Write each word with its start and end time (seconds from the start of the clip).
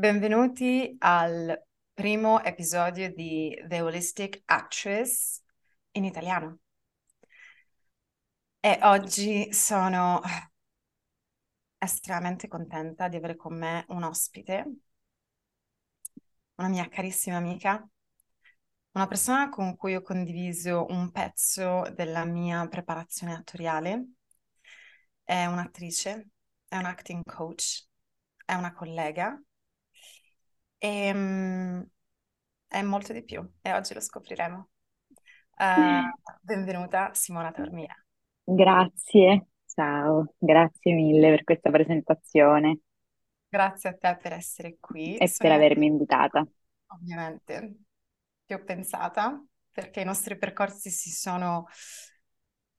Benvenuti 0.00 0.96
al 1.00 1.62
primo 1.92 2.42
episodio 2.42 3.12
di 3.12 3.54
The 3.68 3.82
Holistic 3.82 4.40
Actress 4.46 5.42
in 5.90 6.06
italiano. 6.06 6.60
E 8.60 8.78
oggi 8.80 9.52
sono 9.52 10.22
estremamente 11.76 12.48
contenta 12.48 13.08
di 13.08 13.16
avere 13.16 13.36
con 13.36 13.58
me 13.58 13.84
un 13.88 14.04
ospite, 14.04 14.74
una 16.54 16.68
mia 16.68 16.88
carissima 16.88 17.36
amica, 17.36 17.86
una 18.92 19.06
persona 19.06 19.50
con 19.50 19.76
cui 19.76 19.96
ho 19.96 20.00
condiviso 20.00 20.86
un 20.88 21.10
pezzo 21.10 21.82
della 21.94 22.24
mia 22.24 22.66
preparazione 22.68 23.34
attoriale. 23.34 24.12
È 25.22 25.44
un'attrice, 25.44 26.28
è 26.68 26.78
un 26.78 26.86
acting 26.86 27.22
coach, 27.22 27.86
è 28.46 28.54
una 28.54 28.72
collega 28.72 29.38
e 30.80 31.10
um, 31.12 31.86
è 32.66 32.82
molto 32.82 33.12
di 33.12 33.22
più 33.22 33.46
e 33.60 33.72
oggi 33.72 33.94
lo 33.94 34.00
scopriremo. 34.00 34.68
Uh, 35.58 36.10
benvenuta 36.40 37.12
Simona 37.12 37.52
Tormia. 37.52 37.94
Grazie, 38.44 39.46
ciao, 39.66 40.34
grazie 40.38 40.94
mille 40.94 41.28
per 41.28 41.44
questa 41.44 41.70
presentazione 41.70 42.80
Grazie 43.48 43.90
a 43.90 43.96
te 43.96 44.16
per 44.22 44.32
essere 44.32 44.76
qui. 44.80 45.16
e 45.16 45.30
per 45.36 45.52
avermi 45.52 45.86
invitata. 45.86 46.46
Ovviamente 46.86 47.76
ti 48.46 48.54
ho 48.54 48.62
pensata 48.64 49.44
perché 49.72 50.00
i 50.00 50.04
nostri 50.04 50.36
percorsi 50.38 50.90
si 50.90 51.10
sono 51.10 51.66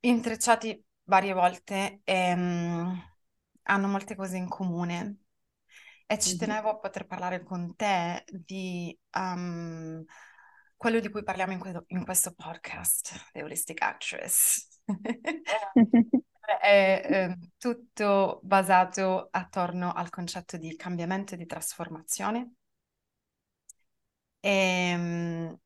intrecciati 0.02 0.84
varie 1.04 1.34
volte 1.34 2.02
e 2.04 2.34
um, 2.34 3.02
hanno 3.64 3.88
molte 3.88 4.16
cose 4.16 4.38
in 4.38 4.48
comune. 4.48 5.18
E 6.12 6.20
ci 6.20 6.36
tenevo 6.36 6.72
a 6.72 6.78
poter 6.78 7.06
parlare 7.06 7.42
con 7.42 7.74
te 7.74 8.26
di 8.28 8.94
um, 9.16 10.04
quello 10.76 11.00
di 11.00 11.10
cui 11.10 11.24
parliamo 11.24 11.54
in, 11.54 11.60
que- 11.60 11.86
in 11.88 12.04
questo 12.04 12.34
podcast, 12.34 13.30
The 13.32 13.44
Holistic 13.44 13.82
Actress. 13.82 14.82
È 16.60 17.02
eh, 17.06 17.38
tutto 17.58 18.42
basato 18.44 19.30
attorno 19.32 19.94
al 19.94 20.10
concetto 20.10 20.58
di 20.58 20.76
cambiamento 20.76 21.36
e 21.36 21.38
di 21.38 21.46
trasformazione. 21.46 22.56
E, 24.42 24.94
um, 24.94 25.58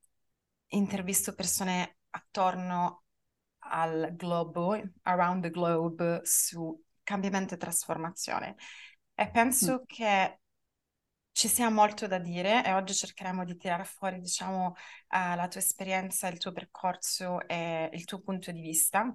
intervisto 0.67 1.33
persone 1.33 1.97
attorno 2.11 3.05
al 3.61 4.13
globo, 4.15 4.79
around 5.01 5.41
the 5.41 5.49
globe, 5.49 6.19
su 6.23 6.79
cambiamento 7.01 7.55
e 7.55 7.57
trasformazione. 7.57 8.57
E 9.15 9.29
penso 9.29 9.83
che 9.85 10.39
ci 11.31 11.47
sia 11.47 11.69
molto 11.69 12.07
da 12.07 12.17
dire 12.17 12.65
e 12.65 12.73
oggi 12.73 12.93
cercheremo 12.93 13.43
di 13.43 13.57
tirare 13.57 13.83
fuori, 13.83 14.19
diciamo, 14.19 14.67
uh, 14.67 15.35
la 15.35 15.47
tua 15.49 15.59
esperienza, 15.59 16.27
il 16.27 16.37
tuo 16.37 16.51
percorso 16.51 17.45
e 17.47 17.89
il 17.93 18.05
tuo 18.05 18.21
punto 18.21 18.51
di 18.51 18.61
vista 18.61 19.13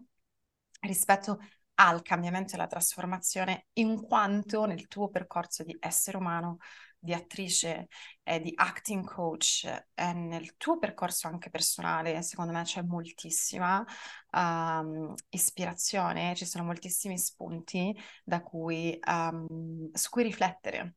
rispetto 0.81 1.39
al 1.75 2.03
cambiamento 2.03 2.53
e 2.53 2.57
alla 2.57 2.67
trasformazione, 2.67 3.69
in 3.75 4.03
quanto 4.03 4.67
nel 4.67 4.87
tuo 4.87 5.09
percorso 5.09 5.65
di 5.65 5.75
essere 5.81 6.19
umano, 6.19 6.59
di 7.01 7.15
attrice 7.15 7.89
e 8.23 8.41
di 8.41 8.53
acting 8.55 9.05
coach 9.05 9.65
e 9.95 10.13
nel 10.13 10.57
tuo 10.57 10.79
percorso 10.79 11.27
anche 11.29 11.51
personale, 11.51 12.23
secondo 12.23 12.53
me 12.53 12.63
c'è 12.63 12.83
moltissima 12.83 13.85
um, 14.33 15.15
ispirazione, 15.31 16.35
ci 16.37 16.45
sono 16.47 16.65
moltissimi 16.65 17.19
spunti 17.19 17.97
da 18.25 18.41
cui, 18.43 18.99
um, 19.07 19.91
su 19.93 20.11
cui 20.11 20.23
riflettere. 20.25 20.95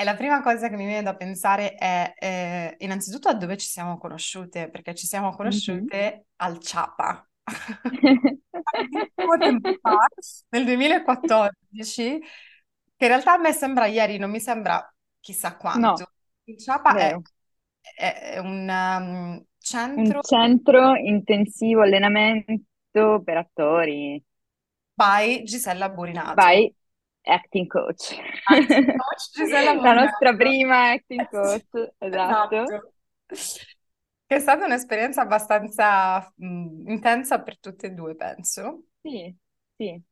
E 0.00 0.04
la 0.04 0.14
prima 0.14 0.40
cosa 0.42 0.68
che 0.68 0.76
mi 0.76 0.86
viene 0.86 1.02
da 1.02 1.16
pensare 1.16 1.74
è 1.74 2.12
eh, 2.16 2.76
innanzitutto 2.78 3.28
a 3.28 3.34
dove 3.34 3.56
ci 3.56 3.66
siamo 3.66 3.98
conosciute, 3.98 4.70
perché 4.70 4.94
ci 4.94 5.06
siamo 5.08 5.30
conosciute 5.34 5.86
Mhm. 5.86 6.24
al 6.36 6.58
Ciapa. 6.60 7.28
nel 10.50 10.64
2014, 10.64 12.20
che 12.98 13.06
in 13.06 13.12
realtà 13.12 13.34
a 13.34 13.38
me 13.38 13.54
sembra 13.54 13.86
ieri, 13.86 14.18
non 14.18 14.30
mi 14.30 14.40
sembra 14.40 14.94
chissà 15.20 15.56
quanto. 15.56 16.04
No, 16.04 16.06
Il 16.44 16.58
Ciapa 16.58 16.96
è, 16.96 17.18
è- 17.96 18.38
un 18.38 18.68
um, 18.68 19.46
Un 19.96 20.16
centro 20.18 20.22
centro 20.22 20.94
intensivo 20.96 21.82
allenamento 21.82 23.20
per 23.22 23.36
attori. 23.36 24.22
by 24.98 25.44
Gisella 25.46 25.88
Burinato. 25.88 26.50
Vai, 26.50 26.74
acting 27.26 27.68
coach. 27.68 28.14
Acting 28.52 28.86
coach 28.96 29.24
Gisella 29.34 29.74
La 29.82 29.92
nostra 29.94 30.34
prima 30.36 30.90
acting 30.92 31.26
coach, 31.28 31.92
esatto. 32.00 32.74
Esatto. 32.80 32.92
Che 34.26 34.36
è 34.36 34.38
stata 34.40 34.64
un'esperienza 34.66 35.22
abbastanza 35.22 36.32
mh, 36.36 36.90
intensa 36.90 37.40
per 37.42 37.58
tutte 37.58 37.86
e 37.88 37.90
due, 37.92 38.14
penso. 38.14 38.84
Sì, 39.02 39.36
sì. 39.76 40.02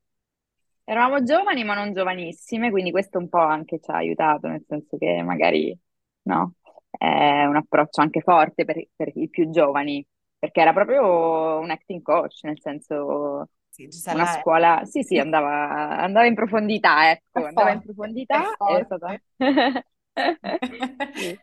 Eravamo 0.89 1.21
giovani 1.23 1.63
ma 1.65 1.73
non 1.73 1.93
giovanissime, 1.93 2.69
quindi 2.71 2.91
questo 2.91 3.17
un 3.17 3.27
po' 3.27 3.39
anche 3.39 3.79
ci 3.79 3.91
ha 3.91 3.95
aiutato, 3.97 4.47
nel 4.47 4.63
senso 4.67 4.97
che 4.97 5.21
magari 5.21 5.77
no, 6.23 6.53
è 6.89 7.43
un 7.45 7.57
approccio 7.57 7.99
anche 8.01 8.21
forte 8.21 8.63
per, 8.63 8.87
per 8.95 9.11
i 9.15 9.27
più 9.29 9.49
giovani, 9.49 10.05
perché 10.39 10.61
era 10.61 10.71
proprio 10.73 11.59
un 11.59 11.69
acting 11.71 12.01
coach, 12.01 12.39
nel 12.43 12.59
senso 12.61 13.49
Sì, 13.69 13.87
una 14.07 14.25
Gisella 14.25 14.39
è, 14.39 14.47
scuola, 14.47 14.85
sì 14.85 15.03
sì, 15.03 15.17
andava, 15.19 15.97
andava 15.97 16.25
in 16.25 16.35
profondità, 16.35 17.11
ecco, 17.11 17.43
è 17.43 17.45
andava 17.45 17.71
in 17.71 17.79
è 17.79 17.81
profondità 17.81 18.57
e 18.63 18.79
è 18.79 18.83
stata... 18.85 19.19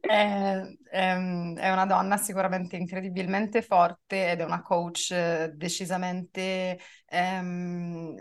È, 0.00 0.60
è- 0.90 1.14
è 1.54 1.70
una 1.72 1.84
donna 1.86 2.16
sicuramente 2.16 2.76
incredibilmente 2.76 3.60
forte 3.62 4.30
ed 4.30 4.40
è 4.40 4.44
una 4.44 4.62
coach 4.62 5.10
eh, 5.12 5.50
decisamente 5.54 6.78
ehm, 7.06 8.16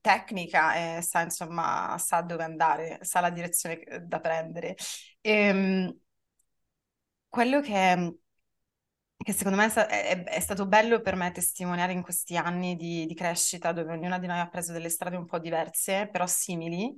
tecnica 0.00 0.96
e 0.98 1.02
sa 1.02 1.20
insomma 1.22 1.96
sa 1.98 2.22
dove 2.22 2.42
andare, 2.44 2.98
sa 3.02 3.20
la 3.20 3.30
direzione 3.30 3.80
da 4.06 4.20
prendere. 4.20 4.74
Ehm, 5.20 5.94
quello 7.30 7.60
che, 7.62 8.18
che 9.16 9.32
secondo 9.32 9.58
me 9.58 9.66
è, 9.72 9.86
è- 9.86 10.24
è 10.24 10.40
stato 10.40 10.66
bello 10.66 11.00
per 11.00 11.16
me 11.16 11.30
testimoniare 11.32 11.92
in 11.92 12.02
questi 12.02 12.36
anni 12.36 12.76
di, 12.76 13.04
di 13.06 13.14
crescita, 13.14 13.72
dove 13.72 13.92
ognuna 13.92 14.18
di 14.18 14.26
noi 14.26 14.38
ha 14.38 14.48
preso 14.48 14.72
delle 14.72 14.88
strade 14.88 15.16
un 15.16 15.26
po' 15.26 15.38
diverse, 15.38 16.08
però 16.10 16.26
simili, 16.26 16.96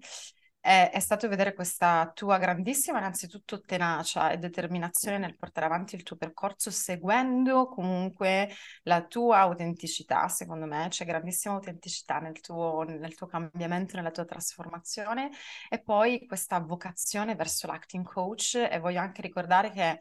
è, 0.60 0.90
è 0.92 1.00
stato 1.00 1.28
vedere 1.28 1.54
questa 1.54 2.10
tua 2.14 2.38
grandissima, 2.38 2.98
innanzitutto, 2.98 3.60
tenacia 3.60 4.30
e 4.30 4.38
determinazione 4.38 5.18
nel 5.18 5.36
portare 5.36 5.66
avanti 5.66 5.94
il 5.96 6.02
tuo 6.02 6.16
percorso, 6.16 6.70
seguendo 6.70 7.66
comunque 7.68 8.50
la 8.82 9.02
tua 9.06 9.38
autenticità, 9.38 10.28
secondo 10.28 10.66
me, 10.66 10.86
c'è 10.88 11.04
grandissima 11.04 11.54
autenticità 11.54 12.18
nel 12.18 12.40
tuo, 12.40 12.82
nel 12.82 13.14
tuo 13.14 13.26
cambiamento, 13.26 13.96
nella 13.96 14.10
tua 14.10 14.24
trasformazione, 14.24 15.30
e 15.68 15.82
poi 15.82 16.26
questa 16.26 16.58
vocazione 16.60 17.34
verso 17.34 17.66
l'acting 17.66 18.04
coach, 18.04 18.54
e 18.70 18.78
voglio 18.78 19.00
anche 19.00 19.22
ricordare 19.22 19.70
che 19.70 19.98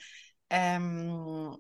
ehm, 0.48 1.56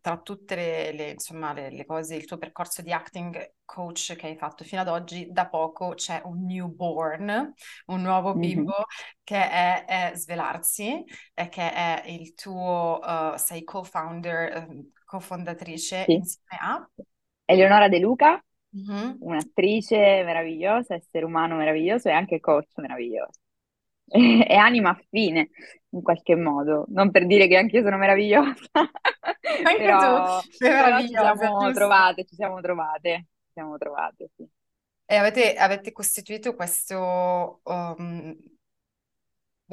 tra 0.00 0.18
tutte 0.20 0.54
le, 0.54 0.92
le, 0.92 1.10
insomma, 1.10 1.52
le, 1.52 1.70
le 1.70 1.84
cose, 1.86 2.14
il 2.16 2.24
tuo 2.26 2.38
percorso 2.38 2.82
di 2.82 2.92
acting 2.92 3.54
coach 3.64 4.14
che 4.16 4.26
hai 4.28 4.36
fatto 4.36 4.64
fino 4.64 4.80
ad 4.80 4.88
oggi, 4.88 5.28
da 5.30 5.48
poco 5.48 5.94
c'è 5.94 6.20
un 6.24 6.44
newborn, 6.44 7.52
un 7.86 8.02
nuovo 8.02 8.36
bimbo 8.36 8.72
che 9.22 9.36
è, 9.36 9.84
è 10.12 10.12
Svelarsi, 10.16 11.04
e 11.34 11.48
che 11.48 11.72
è 11.72 12.02
il 12.06 12.34
tuo, 12.34 12.98
uh, 13.02 13.36
sei 13.36 13.64
co-founder, 13.64 14.52
eh, 14.56 14.90
cofondatrice 15.04 16.06
Sì. 16.06 16.14
insieme 16.14 16.58
a... 16.60 16.90
Eleonora 17.46 17.88
De 17.88 17.98
Luca, 17.98 18.42
Mhm. 18.72 19.20
un'attrice 19.20 19.96
meravigliosa, 20.24 20.94
essere 20.94 21.24
umano 21.24 21.56
meraviglioso 21.56 22.08
e 22.08 22.12
anche 22.12 22.40
coach 22.40 22.72
meraviglioso. 22.78 23.38
E 24.48 24.54
anima 24.56 24.90
affine 24.90 25.50
in 25.90 26.02
qualche 26.02 26.34
modo, 26.36 26.84
non 26.88 27.10
per 27.10 27.26
dire 27.26 27.46
che 27.48 27.56
anche 27.56 27.76
io 27.78 27.82
sono 27.82 27.96
meravigliosa, 27.96 28.54
Anche 29.62 29.96
però, 29.96 30.42
tu 30.44 30.56
sei 30.56 30.70
però 30.76 31.00
ci 31.02 31.08
meravigliosa, 31.12 31.34
siamo 31.36 31.70
trovate, 31.72 32.24
ci 32.24 32.34
siamo 32.34 32.60
trovate, 32.60 33.26
ci 33.46 33.52
siamo 33.52 33.76
trovate, 33.78 34.30
sì. 34.36 34.48
E 35.06 35.16
avete, 35.16 35.54
avete 35.56 35.92
costituito 35.92 36.54
questo 36.54 37.60
um, 37.64 38.36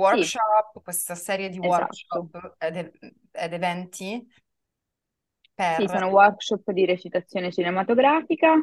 Sì, 0.09 0.33
workshop, 0.33 0.81
questa 0.83 1.15
serie 1.15 1.49
di 1.49 1.59
esatto. 1.59 2.17
workshop 2.17 2.55
ed, 2.59 2.91
ed 3.31 3.53
eventi 3.53 4.25
Sì, 5.69 5.87
per... 5.87 5.89
sono 5.89 6.07
workshop 6.07 6.71
di 6.71 6.85
recitazione 6.85 7.51
cinematografica, 7.51 8.55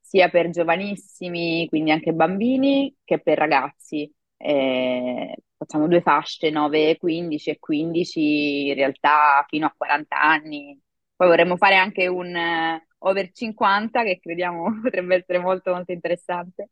sia 0.00 0.28
per 0.28 0.50
giovanissimi, 0.50 1.66
quindi 1.68 1.90
anche 1.90 2.12
bambini, 2.12 2.94
che 3.04 3.20
per 3.20 3.38
ragazzi. 3.38 4.12
Eh, 4.42 5.34
facciamo 5.56 5.86
due 5.86 6.00
fasce, 6.00 6.48
9 6.50 6.90
e 6.90 6.96
15 6.98 7.50
e 7.50 7.58
15 7.58 8.68
in 8.68 8.74
realtà 8.74 9.44
fino 9.48 9.66
a 9.66 9.74
40 9.76 10.20
anni. 10.20 10.78
Poi 11.14 11.28
vorremmo 11.28 11.56
fare 11.56 11.76
anche 11.76 12.06
un 12.06 12.34
eh, 12.34 12.86
over 12.98 13.30
50 13.32 14.02
che 14.02 14.18
crediamo 14.18 14.80
potrebbe 14.82 15.16
essere 15.16 15.38
molto 15.38 15.72
molto 15.72 15.92
interessante. 15.92 16.70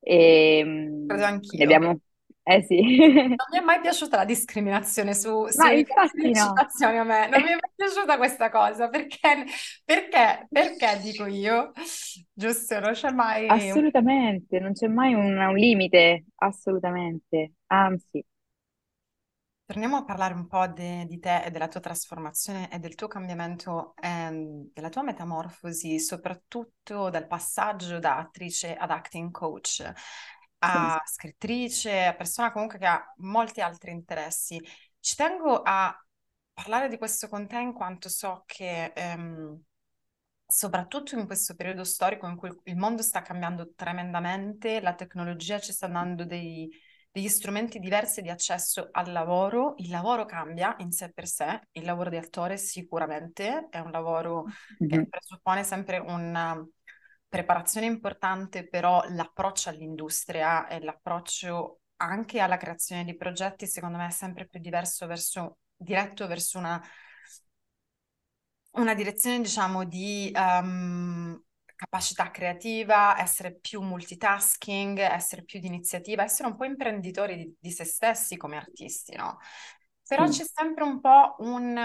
E, 0.00 0.62
Credo 1.06 1.24
mm, 1.24 1.36
quindi 1.46 1.64
anch'io. 1.64 1.74
abbiamo, 1.74 2.00
Eh 2.46 2.62
sì. 2.62 2.76
Non 3.36 3.46
mi 3.50 3.58
è 3.58 3.60
mai 3.62 3.80
piaciuta 3.80 4.16
la 4.18 4.24
discriminazione 4.24 5.14
su, 5.14 5.44
recitazione 5.46 6.98
a 6.98 7.04
me, 7.04 7.28
non 7.28 7.40
mi 7.40 7.48
è 7.48 7.52
mai 7.52 7.70
piaciuta 7.74 8.16
questa 8.16 8.50
cosa, 8.50 8.88
perché, 8.88 9.18
perché, 9.84 10.46
perché 10.50 11.00
dico 11.02 11.26
io, 11.26 11.72
giusto, 12.32 12.78
non 12.80 12.92
c'è 12.92 13.10
mai... 13.10 13.46
Assolutamente, 13.48 14.58
non 14.60 14.72
c'è 14.72 14.88
mai 14.88 15.14
un, 15.14 15.36
un 15.38 15.54
limite, 15.56 16.26
assolutamente. 16.36 17.54
Anzi, 17.66 18.24
Torniamo 19.66 19.96
a 19.96 20.04
parlare 20.04 20.34
un 20.34 20.46
po' 20.46 20.66
de- 20.66 21.06
di 21.06 21.18
te 21.18 21.44
e 21.44 21.50
della 21.50 21.68
tua 21.68 21.80
trasformazione 21.80 22.70
e 22.70 22.78
del 22.78 22.94
tuo 22.94 23.08
cambiamento, 23.08 23.94
ehm, 24.02 24.68
della 24.74 24.90
tua 24.90 25.02
metamorfosi, 25.02 25.98
soprattutto 26.00 27.08
dal 27.08 27.26
passaggio 27.26 27.98
da 27.98 28.18
attrice 28.18 28.76
ad 28.76 28.90
acting 28.90 29.30
coach. 29.30 29.90
A 30.60 31.00
scrittrice, 31.04 32.04
a 32.06 32.14
persona 32.14 32.52
comunque 32.52 32.78
che 32.78 32.86
ha 32.86 33.12
molti 33.18 33.60
altri 33.60 33.90
interessi. 33.92 34.60
Ci 35.00 35.14
tengo 35.16 35.62
a 35.62 35.94
parlare 36.52 36.88
di 36.88 36.98
questo 36.98 37.28
con 37.28 37.46
te 37.46 37.58
in 37.58 37.72
quanto 37.72 38.08
so 38.08 38.42
che, 38.46 38.92
ehm, 38.94 39.60
soprattutto 40.46 41.18
in 41.18 41.26
questo 41.26 41.54
periodo 41.54 41.84
storico 41.84 42.26
in 42.26 42.36
cui 42.36 42.50
il 42.64 42.76
mondo 42.76 43.02
sta 43.02 43.22
cambiando 43.22 43.72
tremendamente, 43.74 44.80
la 44.80 44.94
tecnologia 44.94 45.58
ci 45.58 45.72
sta 45.72 45.86
dando 45.88 46.24
dei 46.24 46.70
degli 47.14 47.28
strumenti 47.28 47.78
diversi 47.78 48.22
di 48.22 48.28
accesso 48.28 48.88
al 48.90 49.12
lavoro. 49.12 49.74
Il 49.76 49.88
lavoro 49.90 50.24
cambia 50.24 50.74
in 50.78 50.90
sé 50.90 51.12
per 51.12 51.28
sé, 51.28 51.60
il 51.72 51.84
lavoro 51.84 52.10
di 52.10 52.16
attore 52.16 52.56
sicuramente 52.56 53.68
è 53.70 53.78
un 53.78 53.92
lavoro 53.92 54.46
che 54.84 55.04
Mhm, 55.04 55.06
presuppone 55.08 55.62
sempre 55.62 55.98
una 55.98 56.60
preparazione 57.34 57.86
importante, 57.86 58.68
però 58.68 59.02
l'approccio 59.08 59.68
all'industria 59.68 60.68
e 60.68 60.80
l'approccio 60.80 61.80
anche 61.96 62.38
alla 62.38 62.56
creazione 62.56 63.04
di 63.04 63.16
progetti, 63.16 63.66
secondo 63.66 63.96
me, 63.98 64.06
è 64.06 64.10
sempre 64.10 64.46
più 64.46 64.60
diverso 64.60 65.06
verso, 65.08 65.58
diretto 65.76 66.26
verso 66.28 66.58
una 66.58 66.80
una 68.72 68.94
direzione, 68.94 69.40
diciamo, 69.40 69.84
di 69.84 70.30
ehm, 70.34 71.40
capacità 71.76 72.30
creativa, 72.30 73.18
essere 73.20 73.54
più 73.56 73.80
multitasking, 73.82 74.98
essere 74.98 75.44
più 75.44 75.60
di 75.60 75.66
iniziativa, 75.66 76.22
essere 76.24 76.48
un 76.48 76.56
po' 76.56 76.64
imprenditori 76.64 77.36
di, 77.36 77.56
di 77.58 77.70
se 77.70 77.84
stessi 77.84 78.36
come 78.36 78.56
artisti, 78.56 79.14
no? 79.16 79.38
Però 80.06 80.26
Sì. 80.26 80.28
c'è 80.28 80.44
sempre 80.44 80.84
un 80.84 81.00
po' 81.00 81.36
un 81.38 81.76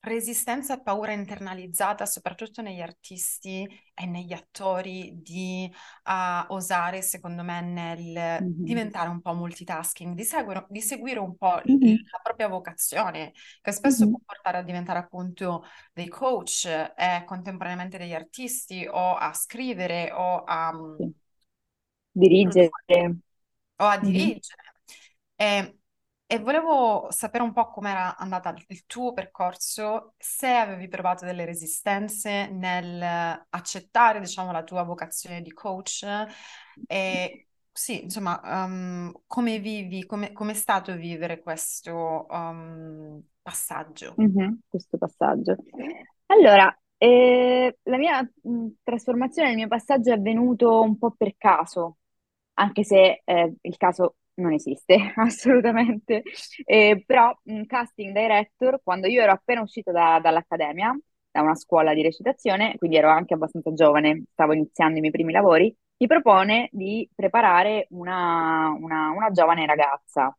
resistenza 0.00 0.74
e 0.74 0.82
paura 0.82 1.12
internalizzata, 1.12 2.06
soprattutto 2.06 2.62
negli 2.62 2.80
artisti 2.80 3.66
e 3.94 4.06
negli 4.06 4.32
attori, 4.32 5.20
di 5.22 5.70
uh, 6.04 6.52
osare, 6.54 7.02
secondo 7.02 7.42
me, 7.42 7.60
nel 7.60 8.40
Mhm, 8.40 8.60
diventare 8.60 9.08
un 9.08 9.20
po' 9.20 9.34
multitasking, 9.34 10.14
di, 10.14 10.24
seguire, 10.24 10.66
di 10.68 10.80
seguire 10.80 11.18
un 11.20 11.36
po' 11.36 11.54
mhm, 11.64 12.10
la 12.12 12.18
propria 12.22 12.48
vocazione, 12.48 13.32
che 13.60 13.72
spesso 13.72 14.08
mhm, 14.08 14.10
può 14.10 14.18
portare 14.24 14.58
a 14.58 14.62
diventare 14.62 14.98
appunto 14.98 15.64
dei 15.92 16.08
coach 16.08 16.64
e 16.66 17.22
contemporaneamente 17.26 17.98
degli 17.98 18.14
artisti 18.14 18.86
o 18.90 19.14
a 19.16 19.32
scrivere 19.32 20.10
o 20.12 20.42
a 20.44 20.72
mm, 20.72 20.96
sì. 20.98 21.14
Dirigere. 22.14 22.70
o 23.78 23.84
a 23.86 23.96
dirigere. 23.98 24.62
E, 25.36 25.78
e 26.32 26.38
volevo 26.38 27.08
sapere 27.10 27.42
un 27.42 27.52
po' 27.52 27.68
com'era 27.70 28.16
andata 28.16 28.54
il 28.68 28.86
tuo 28.86 29.12
percorso, 29.12 30.14
se 30.16 30.46
avevi 30.48 30.86
provato 30.88 31.24
delle 31.24 31.44
resistenze 31.44 32.46
nel 32.48 33.02
accettare, 33.50 34.20
diciamo, 34.20 34.52
la 34.52 34.62
tua 34.62 34.84
vocazione 34.84 35.42
di 35.42 35.52
coach 35.52 36.04
e 36.86 37.46
sì, 37.72 38.02
insomma, 38.04 38.40
um, 38.44 39.12
come 39.26 39.58
vivi, 39.58 40.04
come 40.06 40.32
è 40.52 40.54
stato 40.54 40.94
vivere 40.94 41.40
questo 41.42 42.26
um, 42.30 43.20
passaggio? 43.42 44.16
mhm, 44.16 44.60
Questo 44.68 44.98
passaggio. 44.98 45.56
Allora, 46.26 46.76
eh, 46.98 47.78
la 47.84 47.96
mia 47.96 48.22
mh, 48.42 48.66
trasformazione, 48.82 49.50
il 49.50 49.56
mio 49.56 49.68
passaggio 49.68 50.10
è 50.10 50.14
avvenuto 50.14 50.80
un 50.82 50.98
po' 50.98 51.12
per 51.12 51.34
caso, 51.36 51.98
anche 52.54 52.84
se 52.84 53.22
eh, 53.24 53.54
il 53.62 53.76
caso 53.76 54.16
non 54.40 54.52
esiste 54.52 54.96
assolutamente. 55.16 56.22
Eh, 56.64 57.02
però 57.06 57.32
un 57.44 57.66
casting 57.66 58.12
director, 58.12 58.80
quando 58.82 59.06
io 59.06 59.22
ero 59.22 59.32
appena 59.32 59.60
uscita 59.62 59.92
da- 59.92 60.18
dall'accademia, 60.22 60.98
da 61.30 61.42
una 61.42 61.54
scuola 61.54 61.94
di 61.94 62.02
recitazione, 62.02 62.76
quindi 62.76 62.96
ero 62.96 63.08
anche 63.10 63.34
abbastanza 63.34 63.72
giovane, 63.72 64.24
stavo 64.32 64.52
iniziando 64.52 64.96
i 64.98 65.00
miei 65.00 65.12
primi 65.12 65.32
lavori, 65.32 65.74
mi 65.98 66.06
propone 66.06 66.68
di 66.72 67.08
preparare 67.14 67.86
una, 67.90 68.70
una- 68.80 69.10
una 69.10 69.30
giovane 69.30 69.66
ragazza. 69.66 70.34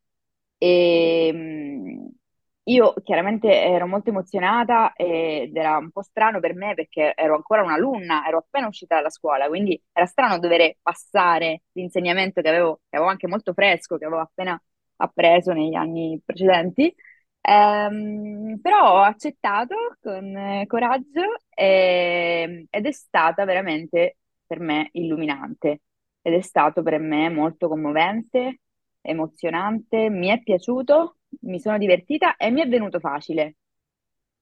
E, 0.58 1.32
mh, 1.34 2.10
io 2.66 2.94
chiaramente 3.04 3.48
ero 3.64 3.88
molto 3.88 4.10
emozionata 4.10 4.94
ed 4.94 5.56
era 5.56 5.78
un 5.78 5.90
po' 5.92 6.04
strano 6.04 6.40
per 6.40 6.54
me 6.56 6.74
perché 6.76 7.14
ero 7.16 7.36
ancora 7.36 7.64
un'alunna, 7.64 8.26
ero 8.28 8.38
appena 8.40 8.68
uscita 8.68 8.96
dalla 8.96 9.10
scuola, 9.10 9.48
quindi 9.48 9.82
era 9.92 10.06
strano 10.06 10.40
dover 10.40 10.78
passare 10.82 11.64
l'insegnamento 11.74 12.42
che 12.42 12.50
avevo, 12.50 12.82
che 12.90 12.96
avevo 12.98 13.10
anche 13.12 13.28
molto 13.28 13.54
fresco, 13.54 13.98
che 13.98 14.06
avevo 14.06 14.22
appena 14.22 14.62
appreso 14.98 15.54
negli 15.54 15.74
anni 15.76 16.22
precedenti. 16.24 16.94
Ehm, 17.44 18.60
però 18.62 19.00
ho 19.00 19.02
accettato 19.02 19.76
con 20.02 20.36
eh, 20.38 20.66
coraggio 20.68 21.22
e- 21.50 22.68
ed 22.70 22.86
è 22.86 22.92
stata 22.92 23.46
veramente 23.46 24.18
per 24.46 24.60
me 24.60 24.90
illuminante 24.94 25.82
ed 26.22 26.34
è 26.36 26.42
stato 26.42 26.84
per 26.84 27.00
me 27.00 27.30
molto 27.30 27.68
commovente 27.68 28.60
emozionante, 29.02 30.10
mi 30.10 30.28
è 30.30 30.42
piaciuto, 30.42 31.18
mi 31.42 31.60
sono 31.60 31.78
divertita 31.78 32.36
e 32.38 32.52
mi 32.52 32.62
è 32.62 32.68
venuto 32.68 33.00
facile. 33.00 33.58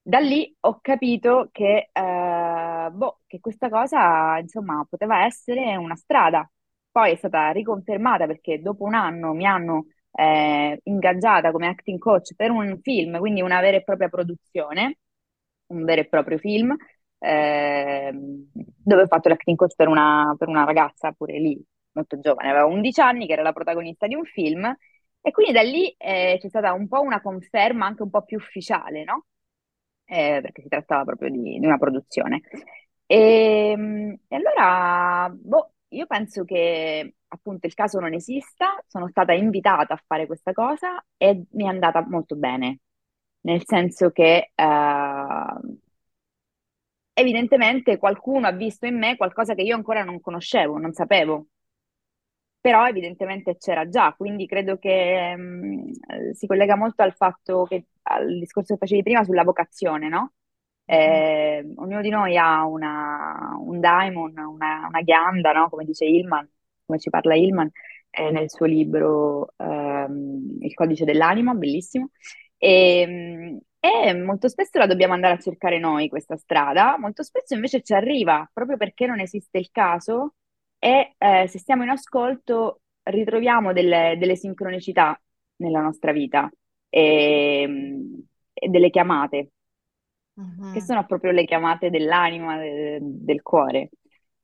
Da 0.02 0.20
lì 0.20 0.56
ho 0.62 0.80
capito 0.82 1.50
che, 1.52 1.90
eh, 1.92 2.90
boh, 2.92 3.20
che 3.28 3.40
questa 3.40 3.70
cosa, 3.70 4.38
insomma, 4.40 4.86
poteva 4.90 5.26
essere 5.26 5.76
una 5.78 5.96
strada. 5.96 6.50
Poi 6.92 7.12
è 7.12 7.16
stata 7.16 7.52
riconfermata 7.52 8.26
perché 8.26 8.60
dopo 8.62 8.84
un 8.86 8.96
anno 8.96 9.34
mi 9.34 9.46
hanno 9.46 9.86
eh, 10.14 10.80
ingaggiata 10.84 11.52
come 11.52 11.68
acting 11.68 12.00
coach 12.00 12.34
per 12.36 12.50
un 12.52 12.80
film, 12.82 13.20
quindi 13.20 13.42
una 13.42 13.60
vera 13.62 13.78
e 13.78 13.84
propria 13.84 14.10
produzione, 14.10 14.98
un 15.68 15.84
vero 15.86 16.02
e 16.02 16.08
proprio 16.08 16.38
film, 16.40 16.76
ehm, 17.20 18.50
dove 18.84 19.02
ho 19.04 19.08
fatto 19.08 19.30
l'acting 19.30 19.58
coach 19.58 19.76
per 19.76 19.88
una, 19.88 20.36
per 20.38 20.48
una 20.48 20.64
ragazza 20.64 21.12
pure 21.12 21.38
lì, 21.40 21.62
molto 21.94 22.20
giovane, 22.20 22.50
aveva 22.50 22.66
11 22.66 23.02
anni, 23.02 23.26
che 23.28 23.34
era 23.34 23.42
la 23.44 23.54
protagonista 23.54 24.08
di 24.08 24.16
un 24.16 24.26
film, 24.26 24.66
e 25.22 25.32
quindi 25.32 25.52
da 25.54 25.62
lì 25.62 25.90
eh, 25.98 26.38
c'è 26.40 26.48
stata 26.50 26.74
un 26.74 26.88
po' 26.88 27.02
una 27.02 27.22
conferma 27.22 27.86
anche 27.86 28.04
un 28.04 28.10
po' 28.10 28.24
più 28.24 28.38
ufficiale, 28.38 29.04
no? 29.04 29.26
Eh, 30.06 30.40
perché 30.42 30.62
si 30.64 30.68
trattava 30.70 31.04
proprio 31.06 31.30
di, 31.30 31.60
di 31.60 31.66
una 31.66 31.78
produzione. 31.78 32.42
E, 33.06 34.18
e 34.28 34.36
allora, 34.36 35.30
boh, 35.34 35.74
io 35.90 36.06
penso 36.08 36.44
che 36.46 37.16
appunto 37.28 37.68
il 37.68 37.74
caso 37.74 38.00
non 38.00 38.14
esista, 38.14 38.84
sono 38.88 39.08
stata 39.10 39.34
invitata 39.34 39.94
a 39.94 40.04
fare 40.06 40.26
questa 40.28 40.52
cosa 40.54 41.04
e 41.18 41.46
mi 41.52 41.64
è 41.66 41.68
andata 41.68 42.06
molto 42.08 42.36
bene, 42.36 42.80
nel 43.42 43.62
senso 43.66 44.12
che 44.12 44.52
eh, 44.56 44.64
evidentemente 47.14 47.98
qualcuno 47.98 48.48
ha 48.48 48.52
visto 48.52 48.86
in 48.86 48.98
me 48.98 49.16
qualcosa 49.18 49.54
che 49.54 49.62
io 49.62 49.76
ancora 49.76 50.04
non 50.04 50.20
conoscevo, 50.22 50.78
non 50.78 50.94
sapevo 50.94 51.48
però 52.62 52.88
evidentemente 52.88 53.58
c'era 53.58 53.88
già, 53.90 54.14
quindi 54.18 54.46
credo 54.46 54.78
che 54.78 55.36
mh, 55.36 55.92
eh, 56.32 56.34
si 56.36 56.46
collega 56.48 56.76
molto 56.76 57.02
al 57.04 57.14
fatto 57.16 57.64
che 57.64 57.86
al 58.04 58.38
discorso 58.40 58.74
che 58.74 58.80
facevi 58.80 59.04
prima 59.04 59.24
sulla 59.24 59.44
vocazione, 59.44 60.10
no? 60.10 60.34
Mhm. 60.86 60.96
Eh, 60.96 61.74
ognuno 61.76 62.02
di 62.02 62.10
noi 62.10 62.36
ha 62.38 62.66
una, 62.66 63.56
un 63.60 63.80
daimon, 63.80 64.38
una, 64.38 64.88
una 64.88 65.02
ghianda, 65.02 65.52
no? 65.54 65.70
Come 65.70 65.86
dice 65.86 66.06
Hillman, 66.06 66.50
come 66.86 67.00
ci 67.00 67.10
parla 67.10 67.36
Hillman, 67.36 67.70
eh, 68.10 68.32
nel 68.32 68.50
suo 68.50 68.66
libro 68.66 69.54
ehm, 69.58 70.58
Il 70.62 70.74
codice 70.74 71.06
dell'anima, 71.06 71.54
bellissimo. 71.54 72.10
E, 72.58 73.06
mh, 73.08 73.60
e 73.82 74.14
molto 74.16 74.50
spesso 74.50 74.78
la 74.80 74.88
dobbiamo 74.88 75.14
andare 75.14 75.36
a 75.36 75.40
cercare 75.40 75.80
noi 75.80 76.10
questa 76.10 76.36
strada, 76.38 76.98
molto 76.98 77.24
spesso 77.24 77.54
invece 77.54 77.82
ci 77.82 77.94
arriva 77.94 78.50
proprio 78.52 78.76
perché 78.78 79.06
non 79.06 79.20
esiste 79.22 79.58
il 79.60 79.70
caso 79.72 80.34
e 80.80 81.16
eh, 81.18 81.48
se 81.48 81.60
stiamo 81.60 81.84
in 81.84 81.90
ascolto 81.90 82.82
ritroviamo 83.04 83.74
delle, 83.74 84.16
delle 84.20 84.36
sincronicità 84.36 85.20
nella 85.58 85.82
nostra 85.82 86.12
vita 86.12 86.50
e, 86.90 87.64
e 88.54 88.68
delle 88.70 88.90
chiamate, 88.90 89.52
che 90.70 90.82
Mhm. 90.82 90.82
sono 90.82 91.06
proprio 91.06 91.32
le 91.32 91.46
chiamate 91.46 91.90
dell'anima, 91.90 92.58
de- 92.58 93.00
del 93.02 93.42
cuore. 93.42 93.90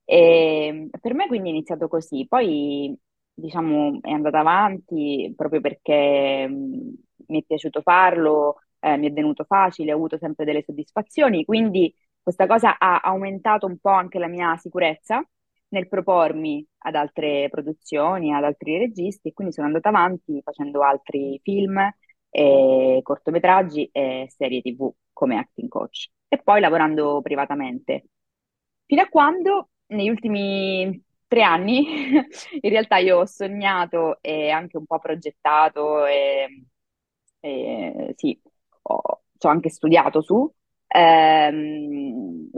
E 0.05 0.89
per 1.01 1.13
me 1.13 1.27
quindi 1.27 1.49
è 1.49 1.51
iniziato 1.51 1.87
così, 1.87 2.25
poi 2.27 2.95
diciamo 3.33 3.99
è 4.01 4.11
andata 4.11 4.39
avanti 4.39 5.33
proprio 5.35 5.61
perché 5.61 6.47
mh, 6.47 6.93
mi 7.27 7.41
è 7.41 7.43
piaciuto 7.45 7.81
farlo, 7.81 8.57
eh, 8.79 8.97
mi 8.97 9.07
è 9.09 9.11
venuto 9.11 9.43
facile, 9.45 9.91
ho 9.93 9.95
avuto 9.95 10.17
sempre 10.17 10.45
delle 10.45 10.63
soddisfazioni, 10.63 11.43
quindi 11.45 11.93
questa 12.21 12.47
cosa 12.47 12.77
ha 12.77 12.99
aumentato 13.01 13.65
un 13.67 13.77
po' 13.79 13.89
anche 13.89 14.19
la 14.19 14.27
mia 14.27 14.55
sicurezza 14.57 15.23
nel 15.75 15.87
propormi 15.89 16.65
ad 16.79 16.95
altre 16.95 17.49
produzioni, 17.49 18.33
ad 18.33 18.43
altri 18.45 18.77
registi, 18.77 19.27
e 19.29 19.33
quindi 19.33 19.53
sono 19.53 19.67
andata 19.67 19.89
avanti 19.89 20.41
facendo 20.41 20.81
altri 20.81 21.39
film, 21.43 21.77
e 22.29 22.99
cortometraggi 23.01 23.89
e 23.93 24.27
serie 24.29 24.61
TV 24.61 24.91
come 25.13 25.37
acting 25.37 25.69
coach 25.69 26.09
e 26.27 26.37
poi 26.41 26.59
lavorando 26.59 27.21
privatamente. 27.21 28.07
Fino 28.85 29.01
a 29.01 29.07
quando 29.07 29.69
negli 29.87 30.09
ultimi 30.09 31.01
tre 31.27 31.43
anni 31.43 32.11
in 32.61 32.69
realtà 32.69 32.97
io 32.97 33.19
ho 33.19 33.25
sognato 33.25 34.17
e 34.21 34.49
anche 34.49 34.77
un 34.77 34.85
po' 34.85 34.99
progettato 34.99 36.05
e, 36.05 36.65
e 37.39 38.13
sì, 38.17 38.39
ho, 38.83 38.95
ho 38.95 39.47
anche 39.47 39.69
studiato 39.69 40.21
su 40.21 40.51
ehm, 40.87 42.49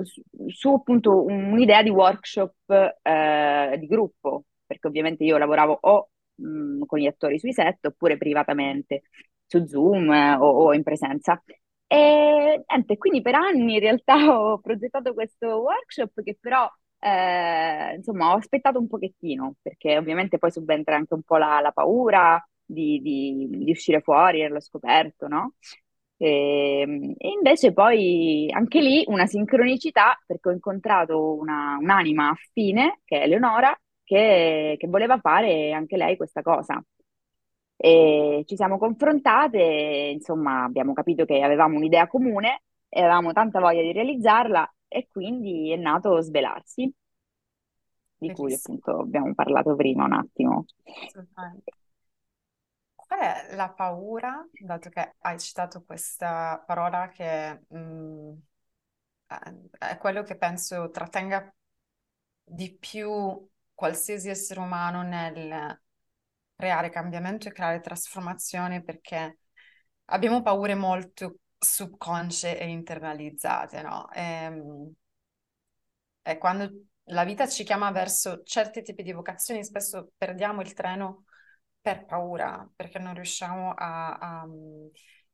su, 0.47 0.73
appunto 0.73 1.23
un'idea 1.23 1.81
di 1.83 1.89
workshop 1.89 2.53
eh, 3.01 3.75
di 3.79 3.87
gruppo, 3.87 4.43
perché 4.65 4.87
ovviamente 4.87 5.23
io 5.23 5.37
lavoravo 5.37 5.77
o 5.81 6.09
mh, 6.35 6.85
con 6.85 6.99
gli 6.99 7.05
attori 7.07 7.39
sui 7.39 7.53
set 7.53 7.85
oppure 7.85 8.17
privatamente 8.17 9.03
su 9.45 9.65
Zoom 9.65 10.11
eh, 10.11 10.35
o, 10.35 10.47
o, 10.47 10.73
in 10.73 10.83
presenza. 10.83 11.41
E 11.89 12.63
niente, 12.67 12.97
quindi 12.97 13.21
per 13.21 13.35
anni 13.35 13.75
in 13.75 13.79
realtà 13.79 14.15
ho 14.39 14.59
progettato 14.59 15.13
questo 15.13 15.61
workshop 15.61 16.21
che 16.23 16.37
però 16.39 16.69
eh, 16.99 17.93
insomma 17.95 18.31
ho 18.33 18.37
aspettato 18.37 18.79
un 18.79 18.87
pochettino 18.87 19.55
perché 19.61 19.97
ovviamente 19.97 20.37
poi 20.39 20.51
subentra 20.51 20.95
anche 20.95 21.13
un 21.13 21.21
po' 21.23 21.37
la, 21.37 21.59
la 21.61 21.71
paura 21.71 22.43
di, 22.65 22.99
di, 23.01 23.47
di 23.49 23.71
uscire 23.71 24.01
fuori, 24.01 24.45
l'ho 24.47 24.59
scoperto, 24.59 25.27
no? 25.27 25.53
E, 26.17 26.81
ehm, 26.81 27.13
e, 27.17 27.29
invece 27.29 27.73
poi 27.73 28.49
anche 28.51 28.81
lì 28.81 29.03
una 29.07 29.27
sincronicità 29.27 30.19
perché 30.25 30.49
ho 30.49 30.51
incontrato 30.51 31.35
una, 31.35 31.77
un'anima 31.79 32.29
affine 32.29 33.01
che 33.05 33.19
è 33.19 33.23
Eleonora 33.23 33.77
che, 34.03 34.75
che, 34.77 34.87
voleva 34.87 35.19
fare 35.19 35.71
anche 35.71 35.97
lei 35.97 36.17
questa 36.17 36.41
cosa. 36.41 36.83
E 37.79 38.43
ci 38.47 38.55
siamo 38.55 38.77
confrontate, 38.79 40.11
insomma 40.13 40.63
abbiamo 40.63 40.93
capito 40.93 41.25
che 41.25 41.41
avevamo 41.41 41.77
un'idea 41.77 42.07
comune 42.07 42.63
e 42.89 43.01
avevamo 43.01 43.33
tanta 43.33 43.59
voglia 43.59 43.81
di 43.81 43.91
realizzarla 43.91 44.73
e 44.87 45.07
quindi 45.11 45.71
è 45.71 45.75
nato 45.75 46.19
Svelarsi, 46.21 46.91
di 48.17 48.31
cui 48.31 48.53
appunto 48.53 48.99
abbiamo 49.01 49.33
parlato 49.35 49.75
prima 49.75 50.05
un 50.05 50.13
attimo. 50.13 50.65
Assolutamente. 51.05 51.71
Qual 53.07 53.19
è 53.19 53.55
la 53.55 53.69
paura, 53.71 54.45
dato 54.51 54.89
che 54.89 55.15
hai 55.19 55.39
citato 55.39 55.83
questa 55.83 56.61
parola 56.65 57.07
che 57.07 57.61
mh, 57.69 57.77
mm, 57.77 58.33
è 59.79 59.97
quello 59.97 60.23
che 60.23 60.37
penso 60.37 60.89
trattenga 60.89 61.53
di 62.43 62.75
più 62.77 63.47
qualsiasi 63.73 64.29
essere 64.29 64.59
umano 64.59 65.03
nel 65.03 65.81
creare 66.55 66.89
cambiamento 66.89 67.47
e 67.47 67.51
creare 67.51 67.81
trasformazione 67.81 68.83
perché 68.83 69.39
abbiamo 70.05 70.41
paure 70.41 70.75
molto 70.75 71.39
subconsce 71.57 72.59
e 72.59 72.67
internalizzate, 72.67 73.81
no? 73.81 74.09
E, 74.11 74.21
ehm, 74.21 74.93
e 76.21 76.37
quando 76.37 76.69
la 77.09 77.23
vita 77.23 77.47
ci 77.47 77.63
chiama 77.63 77.91
verso 77.91 78.43
certi 78.43 78.81
tipi 78.81 79.01
di 79.03 79.13
vocazioni, 79.13 79.63
spesso 79.63 80.11
perdiamo 80.17 80.61
il 80.61 80.73
treno 80.73 81.23
per 81.87 82.03
paura, 82.03 82.69
perché 82.75 82.99
non 82.99 83.13
riusciamo 83.13 83.71
a, 83.71 84.17
a, 84.17 84.45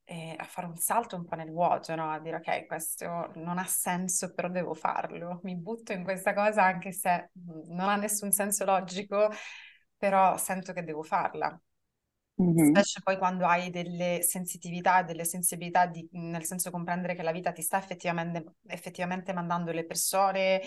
eh, 0.04 0.36
a, 0.38 0.44
fare 0.44 0.68
un 0.68 0.76
salto 0.76 1.16
un 1.16 1.26
po' 1.26 1.34
nel 1.34 1.50
vuoto, 1.50 1.96
no? 1.96 2.12
A 2.12 2.20
dire 2.20 2.36
ok, 2.36 2.68
questo 2.68 3.32
non 3.38 3.58
ha 3.58 3.66
senso, 3.66 4.36
però 4.36 4.50
devo 4.50 4.76
farlo. 4.76 5.40
Mi 5.42 5.56
butto 5.56 5.94
in 5.94 6.04
questa 6.04 6.36
cosa 6.36 6.64
anche 6.64 6.92
se 6.92 7.32
non 7.70 7.90
ha 7.90 7.96
nessun 7.96 8.32
senso 8.32 8.66
logico, 8.66 9.32
però 9.98 10.38
sento 10.38 10.74
che 10.74 10.84
devo 10.84 11.02
farla. 11.02 11.60
Mm-hmm. 12.40 12.70
Specie 12.70 13.02
poi 13.02 13.18
quando 13.18 13.48
hai 13.48 13.72
delle 13.72 14.22
sensitività 14.22 15.02
delle 15.02 15.26
sensibilità, 15.26 15.88
di, 15.88 16.08
nel 16.12 16.46
senso 16.46 16.70
comprendere 16.70 17.16
che 17.16 17.24
la 17.24 17.32
vita 17.32 17.52
ti 17.52 17.64
sta 17.64 17.80
effettivamente, 17.80 18.58
effettivamente 18.68 19.34
mandando 19.34 19.72
le 19.72 19.86
persone 19.88 20.62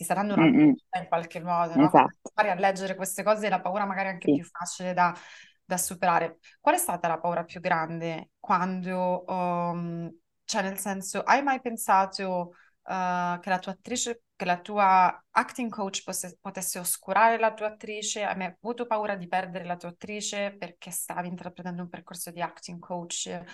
ti 0.00 0.06
sta 0.06 0.14
dando 0.14 0.32
una 0.32 0.46
mm 0.46 0.72
in 0.98 1.06
qualche 1.08 1.40
modo, 1.42 1.76
no? 1.76 1.86
Esatto. 1.86 2.30
Magari 2.34 2.56
a 2.56 2.60
leggere 2.60 2.94
queste 2.94 3.22
cose 3.22 3.50
la 3.50 3.60
paura 3.60 3.84
magari 3.84 4.08
è 4.08 4.12
anche 4.12 4.28
sì. 4.30 4.36
più 4.36 4.44
facile 4.44 4.94
da, 4.94 5.14
da, 5.62 5.76
superare. 5.76 6.38
Qual 6.58 6.74
è 6.74 6.78
stata 6.78 7.06
la 7.06 7.18
paura 7.18 7.44
più 7.44 7.60
grande 7.60 8.30
quando, 8.40 9.24
um, 9.26 10.10
cioè 10.44 10.62
nel 10.62 10.78
senso, 10.78 11.20
hai 11.20 11.42
mai 11.42 11.60
pensato 11.60 12.54
uh, 12.82 13.38
che 13.40 13.50
la 13.50 13.58
tua 13.58 13.72
attrice, 13.72 14.22
che 14.34 14.44
la 14.46 14.58
tua 14.58 15.22
acting 15.32 15.70
coach 15.70 16.02
posse, 16.02 16.38
potesse 16.40 16.78
oscurare 16.78 17.38
la 17.38 17.52
tua 17.52 17.66
attrice? 17.66 18.22
Hai 18.22 18.36
mai 18.38 18.56
avuto 18.58 18.86
paura 18.86 19.16
di 19.16 19.28
perdere 19.28 19.66
la 19.66 19.76
tua 19.76 19.90
attrice 19.90 20.56
perché 20.56 20.90
stavi 20.90 21.28
intraprendendo 21.28 21.82
un 21.82 21.90
percorso 21.90 22.30
di 22.30 22.40
acting 22.40 22.78
coach? 22.78 23.26
E, 23.26 23.44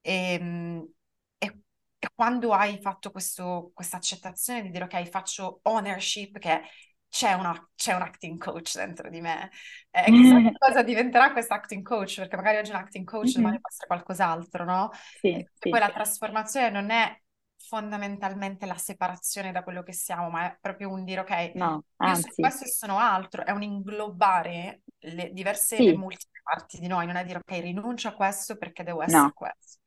ehm, 0.00 0.92
e 1.38 1.60
quando 2.14 2.52
hai 2.52 2.80
fatto 2.80 3.10
questa 3.10 3.96
accettazione 3.96 4.62
di 4.62 4.70
dire 4.70 4.84
ok, 4.84 5.08
faccio 5.08 5.60
ownership, 5.62 6.38
che 6.38 6.62
c'è, 7.08 7.32
una, 7.32 7.70
c'è 7.74 7.94
un 7.94 8.02
acting 8.02 8.38
coach 8.38 8.76
dentro 8.76 9.08
di 9.08 9.20
me, 9.20 9.50
eh, 9.90 10.04
chissà 10.12 10.40
che 10.42 10.52
cosa 10.56 10.82
diventerà 10.82 11.32
questo 11.32 11.54
acting 11.54 11.82
coach, 11.82 12.16
perché 12.16 12.36
magari 12.36 12.58
oggi 12.58 12.70
un 12.70 12.76
acting 12.76 13.04
coach, 13.04 13.26
mm-hmm. 13.26 13.34
domani 13.36 13.60
può 13.60 13.70
essere 13.70 13.86
qualcos'altro, 13.86 14.64
no? 14.64 14.90
Sì, 15.18 15.28
e 15.28 15.50
sì, 15.54 15.70
poi 15.70 15.80
sì. 15.80 15.86
la 15.86 15.92
trasformazione 15.92 16.70
non 16.70 16.90
è 16.90 17.20
fondamentalmente 17.60 18.66
la 18.66 18.76
separazione 18.76 19.52
da 19.52 19.62
quello 19.62 19.82
che 19.82 19.92
siamo, 19.92 20.30
ma 20.30 20.46
è 20.46 20.58
proprio 20.60 20.90
un 20.90 21.04
dire 21.04 21.20
ok, 21.20 21.52
no, 21.54 21.84
io 21.98 22.14
sono 22.14 22.32
questo 22.34 22.64
e 22.64 22.68
sono 22.68 22.98
altro, 22.98 23.44
è 23.44 23.50
un 23.50 23.62
inglobare 23.62 24.82
le 25.00 25.30
diverse, 25.32 25.76
sì. 25.76 25.84
le 25.84 25.96
multiple 25.96 26.40
parti 26.42 26.78
di 26.78 26.86
noi, 26.86 27.06
non 27.06 27.16
è 27.16 27.24
dire 27.24 27.38
ok, 27.38 27.60
rinuncio 27.60 28.08
a 28.08 28.14
questo 28.14 28.56
perché 28.56 28.84
devo 28.84 29.02
essere 29.02 29.22
no. 29.22 29.32
questo. 29.32 29.80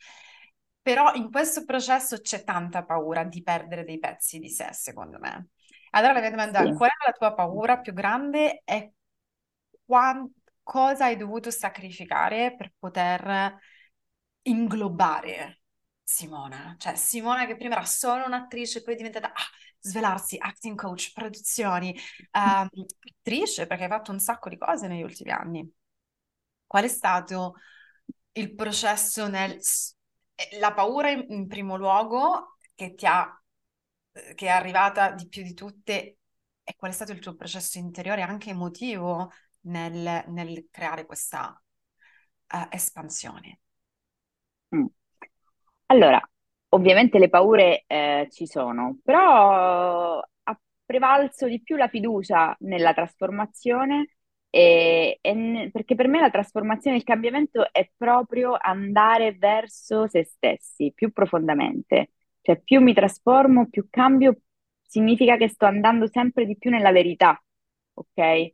Però 0.82 1.14
in 1.14 1.30
questo 1.30 1.64
processo 1.64 2.22
c'è 2.22 2.44
tanta 2.44 2.84
paura 2.84 3.24
di 3.24 3.44
perdere 3.44 3.84
dei 3.84 4.00
pezzi 4.00 4.40
di 4.40 4.50
sé, 4.50 4.70
secondo 4.74 5.20
me. 5.20 5.50
Allora 5.92 6.14
la 6.14 6.22
mia 6.22 6.30
domanda 6.32 6.64
sì. 6.64 6.74
qual 6.74 6.90
è 6.90 7.06
la 7.06 7.12
tua 7.12 7.34
paura 7.34 7.80
più 7.80 7.94
grande 7.94 8.62
e 8.64 8.94
quant- 9.86 10.32
cosa 10.64 11.06
hai 11.06 11.18
dovuto 11.18 11.52
sacrificare 11.52 12.56
per 12.56 12.74
poter 12.80 13.58
inglobare 14.44 15.62
Simona? 16.04 16.76
Cioè 16.80 16.96
Simona 16.96 17.46
che 17.46 17.58
prima 17.58 17.76
era 17.76 17.86
solo 17.86 18.26
un'attrice, 18.26 18.82
poi 18.82 18.94
è 18.94 18.98
diventata 18.98 19.32
ah, 19.32 19.50
svelarsi, 19.80 20.38
acting 20.40 20.78
coach, 20.78 21.12
produzioni, 21.14 21.96
um, 22.32 22.70
attrice 23.20 23.68
perché 23.68 23.84
hai 23.84 23.90
fatto 23.90 24.12
un 24.12 24.20
sacco 24.20 24.50
di 24.50 24.58
cose 24.58 24.88
negli 24.88 25.04
ultimi 25.04 25.32
anni. 25.32 25.72
Qual 26.66 26.84
è 26.84 26.88
stato 26.88 27.56
il 28.34 28.56
processo 28.56 29.28
nel 29.28 29.60
la 30.60 30.74
paura 30.74 31.10
in, 31.10 31.48
primo 31.48 31.76
luogo 31.76 32.58
che 32.76 32.94
ti 32.94 33.06
ha, 33.06 33.42
che 34.12 34.46
è 34.46 34.50
arrivata 34.50 35.12
di 35.12 35.28
più 35.28 35.44
di 35.44 35.54
tutte 35.54 36.18
e 36.64 36.76
qual 36.76 36.92
è 36.92 36.94
stato 36.94 37.12
il 37.12 37.20
tuo 37.20 37.36
processo 37.36 37.78
interiore 37.78 38.22
anche 38.22 38.50
emotivo 38.52 39.32
nel, 39.62 40.24
nel 40.28 40.68
creare 40.70 41.06
questa 41.06 41.62
uh, 42.54 42.68
espansione? 42.70 43.60
Mm. 44.76 44.86
Allora, 45.88 46.22
ovviamente 46.70 47.20
le 47.20 47.30
paure 47.30 47.84
eh, 47.88 48.28
ci 48.32 48.48
sono, 48.48 48.98
però 49.04 50.20
ha 50.20 50.60
prevalso 50.86 51.48
di 51.48 51.62
più 51.62 51.76
la 51.76 51.90
fiducia 51.90 52.56
nella 52.60 52.94
trasformazione 52.94 54.16
e, 54.52 55.18
e, 55.22 55.70
perché 55.72 55.96
per 55.96 56.08
me 56.10 56.20
la 56.20 56.30
trasformazione 56.30 56.98
il 56.98 57.04
cambiamento 57.04 57.72
è 57.72 57.90
proprio 57.98 58.56
andare 58.60 59.34
verso 59.34 60.08
se 60.08 60.26
stessi 60.26 60.92
più 60.94 61.12
profondamente. 61.12 62.12
Cioè, 62.42 62.60
più 62.62 62.82
mi 62.82 62.94
trasformo, 62.94 63.70
più 63.70 63.88
cambio, 63.90 64.38
significa 64.82 65.38
che 65.38 65.48
sto 65.50 65.66
andando 65.66 66.08
sempre 66.08 66.46
di 66.46 66.58
più 66.58 66.70
nella 66.70 66.92
verità, 66.92 67.42
ok? 67.94 68.54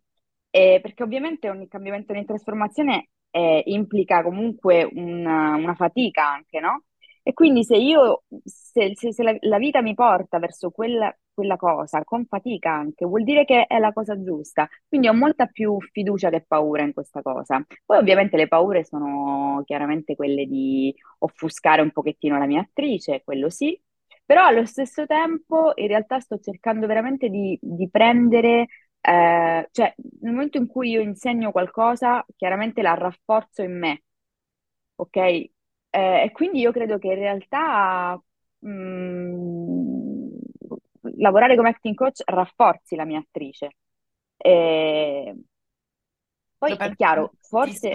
E 0.49 0.79
perché 0.81 1.03
ovviamente 1.03 1.49
ogni 1.49 1.67
cambiamento, 1.67 2.13
ogni 2.13 2.25
trasformazione 2.25 3.09
eh, 3.31 3.63
implica 3.67 4.23
comunque 4.23 4.83
una, 4.93 5.55
una 5.55 5.75
fatica 5.75 6.27
anche, 6.29 6.59
no? 6.59 6.83
E 7.27 7.33
quindi 7.33 7.65
se 7.65 7.75
io, 7.75 8.23
se, 8.45 8.93
se, 8.95 9.11
se 9.11 9.21
la, 9.21 9.35
la, 9.41 9.57
vita 9.57 9.81
mi 9.81 9.93
porta 9.93 10.39
verso 10.39 10.71
quella, 10.71 11.13
quella, 11.33 11.57
cosa, 11.57 12.01
con 12.05 12.25
fatica 12.25 12.71
anche, 12.71 13.05
vuol 13.05 13.23
dire 13.23 13.43
che 13.43 13.65
è 13.67 13.79
la 13.79 13.91
cosa 13.91 14.21
giusta. 14.23 14.65
Quindi 14.87 15.09
ho 15.09 15.13
molta 15.13 15.47
più 15.47 15.77
fiducia 15.91 16.29
che 16.29 16.45
paura 16.47 16.83
in 16.83 16.93
questa 16.93 17.21
cosa. 17.21 17.61
Poi 17.85 17.97
ovviamente 17.97 18.37
le 18.37 18.47
paure 18.47 18.85
sono 18.85 19.61
chiaramente 19.65 20.15
quelle 20.15 20.45
di 20.45 20.95
offuscare 21.19 21.81
un 21.81 21.91
pochettino 21.91 22.37
la 22.37 22.45
mia 22.45 22.61
attrice, 22.61 23.23
quello 23.25 23.49
sì, 23.49 23.77
però 24.25 24.45
allo 24.45 24.65
stesso 24.65 25.05
tempo 25.05 25.73
in 25.75 25.87
realtà 25.87 26.19
sto 26.21 26.39
cercando 26.39 26.87
veramente 26.87 27.27
di, 27.27 27.57
di 27.61 27.89
prendere, 27.89 28.67
eh, 29.01 29.67
cioè 29.71 29.93
nel 30.21 30.31
momento 30.31 30.57
in 30.57 30.67
cui 30.67 30.91
io 30.91 31.01
insegno 31.01 31.51
qualcosa, 31.51 32.25
chiaramente 32.37 32.81
la 32.81 32.93
rafforzo 32.93 33.63
in 33.63 33.77
me. 33.77 34.03
Ok? 34.95 35.49
Eh, 35.97 36.23
e 36.25 36.31
quindi 36.31 36.59
io 36.59 36.71
credo 36.71 36.97
che 36.99 37.07
in 37.07 37.15
realtà 37.15 38.21
mh, 38.59 38.69
mm, 38.69 40.27
lavorare 41.17 41.55
come 41.55 41.69
acting 41.69 41.95
coach 41.95 42.21
rafforzi 42.25 42.95
la 42.95 43.05
mia 43.05 43.19
attrice, 43.19 43.71
E 44.37 45.33
Lo 45.35 45.43
poi 46.57 46.73
è 46.73 46.95
chiaro, 46.95 47.33
forse. 47.41 47.89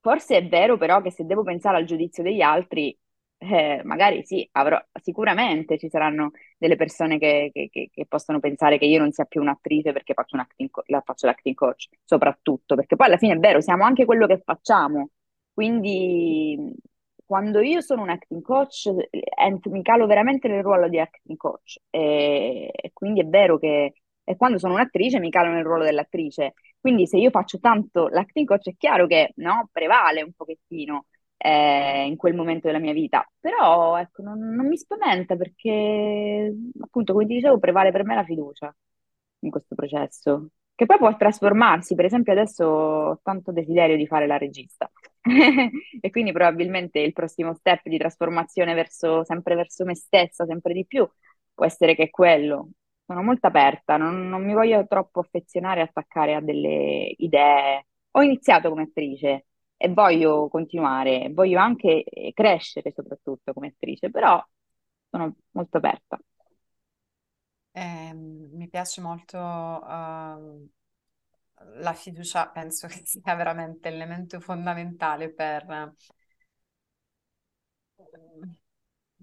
Forse 0.00 0.36
è 0.36 0.46
vero 0.48 0.76
però 0.76 1.00
che 1.00 1.10
se 1.10 1.24
devo 1.24 1.42
pensare 1.42 1.78
al 1.78 1.84
giudizio 1.86 2.22
degli 2.22 2.42
altri, 2.42 2.96
eh, 3.38 3.80
magari 3.84 4.22
sì, 4.24 4.46
avrò, 4.52 4.78
sicuramente 5.02 5.78
ci 5.78 5.88
saranno 5.88 6.32
delle 6.58 6.76
persone 6.76 7.18
che, 7.18 7.50
che- 7.52 7.68
che- 7.70 7.88
che 7.90 8.06
possono 8.06 8.38
pensare 8.38 8.76
che 8.78 8.84
io 8.84 8.98
non 8.98 9.12
sia 9.12 9.24
più 9.24 9.40
un'attrice 9.40 9.92
perché 9.92 10.12
faccio 10.14 10.36
un 10.36 10.42
acting 10.42 10.70
la, 10.86 11.00
faccio 11.04 11.26
l'acting 11.26 11.54
coach, 11.54 11.88
soprattutto, 12.04 12.74
perché 12.74 12.96
poi 12.96 13.06
alla 13.06 13.16
fine 13.16 13.34
è 13.34 13.38
vero, 13.38 13.60
siamo 13.62 13.84
anche 13.84 14.04
quello 14.04 14.26
che 14.26 14.42
facciamo. 14.44 15.08
Quindi 15.54 16.74
quando 17.24 17.60
io 17.60 17.80
sono 17.80 18.02
un 18.02 18.10
acting 18.10 18.42
coach, 18.42 18.86
eh, 19.10 19.58
mi 19.70 19.82
calo 19.82 20.06
veramente 20.06 20.48
nel 20.48 20.62
ruolo 20.62 20.88
di 20.88 20.98
acting 21.00 21.38
coach. 21.38 21.78
E, 21.90 22.70
e 22.74 22.90
quindi 22.92 23.20
è 23.20 23.24
vero 23.26 23.58
che 23.58 23.94
e 24.26 24.36
quando 24.36 24.58
sono 24.58 24.72
un'attrice 24.74 25.18
mi 25.20 25.30
calo 25.30 25.50
nel 25.52 25.64
ruolo 25.64 25.84
dell'attrice. 25.84 26.54
Quindi 26.80 27.06
se 27.06 27.18
io 27.18 27.30
faccio 27.30 27.58
tanto 27.60 28.08
l'acting 28.08 28.46
coach 28.46 28.68
è 28.70 28.76
chiaro 28.76 29.06
che 29.06 29.32
no, 29.36 29.68
prevale 29.72 30.22
un 30.22 30.32
pochettino 30.32 31.06
eh, 31.36 32.06
in 32.06 32.16
quel 32.16 32.34
momento 32.34 32.66
della 32.66 32.78
mia 32.78 32.92
vita, 32.92 33.26
però 33.38 33.96
ecco, 33.98 34.22
non, 34.22 34.38
non 34.38 34.66
mi 34.66 34.76
spaventa 34.76 35.36
perché 35.36 36.54
appunto 36.80 37.12
come 37.12 37.26
ti 37.26 37.34
dicevo 37.34 37.58
prevale 37.58 37.90
per 37.92 38.04
me 38.04 38.14
la 38.14 38.24
fiducia 38.24 38.74
in 39.40 39.50
questo 39.50 39.74
processo, 39.74 40.48
che 40.74 40.86
poi 40.86 40.96
può 40.98 41.14
trasformarsi, 41.16 41.94
per 41.94 42.06
esempio 42.06 42.32
adesso 42.32 42.64
ho 42.64 43.20
tanto 43.22 43.52
desiderio 43.52 43.96
di 43.96 44.06
fare 44.06 44.26
la 44.26 44.38
regista 44.38 44.90
e 46.00 46.10
quindi 46.10 46.32
probabilmente 46.32 46.98
il 47.00 47.12
prossimo 47.12 47.54
step 47.54 47.88
di 47.88 47.96
trasformazione 47.98 48.74
verso, 48.74 49.24
sempre 49.24 49.54
verso 49.54 49.84
me 49.84 49.94
stessa, 49.94 50.44
sempre 50.46 50.72
di 50.74 50.84
più, 50.86 51.08
può 51.54 51.64
essere 51.64 51.94
che 51.94 52.10
quello. 52.10 52.70
Sono 53.06 53.22
molto 53.22 53.46
aperta, 53.46 53.96
non, 53.96 54.28
non 54.28 54.44
mi 54.44 54.54
voglio 54.54 54.86
troppo 54.86 55.20
affezionare 55.20 55.80
e 55.80 55.82
attaccare 55.84 56.34
a 56.34 56.40
delle 56.40 57.14
idee. 57.18 57.86
Ho 58.12 58.22
iniziato 58.22 58.68
come 58.70 58.82
attrice 58.84 59.46
e 59.76 59.88
voglio 59.92 60.48
continuare, 60.48 61.30
voglio 61.32 61.58
anche 61.58 62.02
eh, 62.04 62.32
crescere 62.32 62.92
soprattutto 62.92 63.52
come 63.52 63.68
attrice, 63.68 64.10
però 64.10 64.42
sono 65.10 65.36
molto 65.52 65.76
aperta. 65.78 66.18
Ehm, 67.72 68.50
mi 68.52 68.68
piace 68.68 69.00
molto 69.00 69.36
ehm, 69.38 70.68
la 71.76 71.92
fiducia, 71.94 72.48
penso 72.50 72.86
che 72.86 73.02
sia 73.04 73.34
veramente 73.34 73.90
l'elemento 73.90 74.40
fondamentale 74.40 75.32
per, 75.32 75.92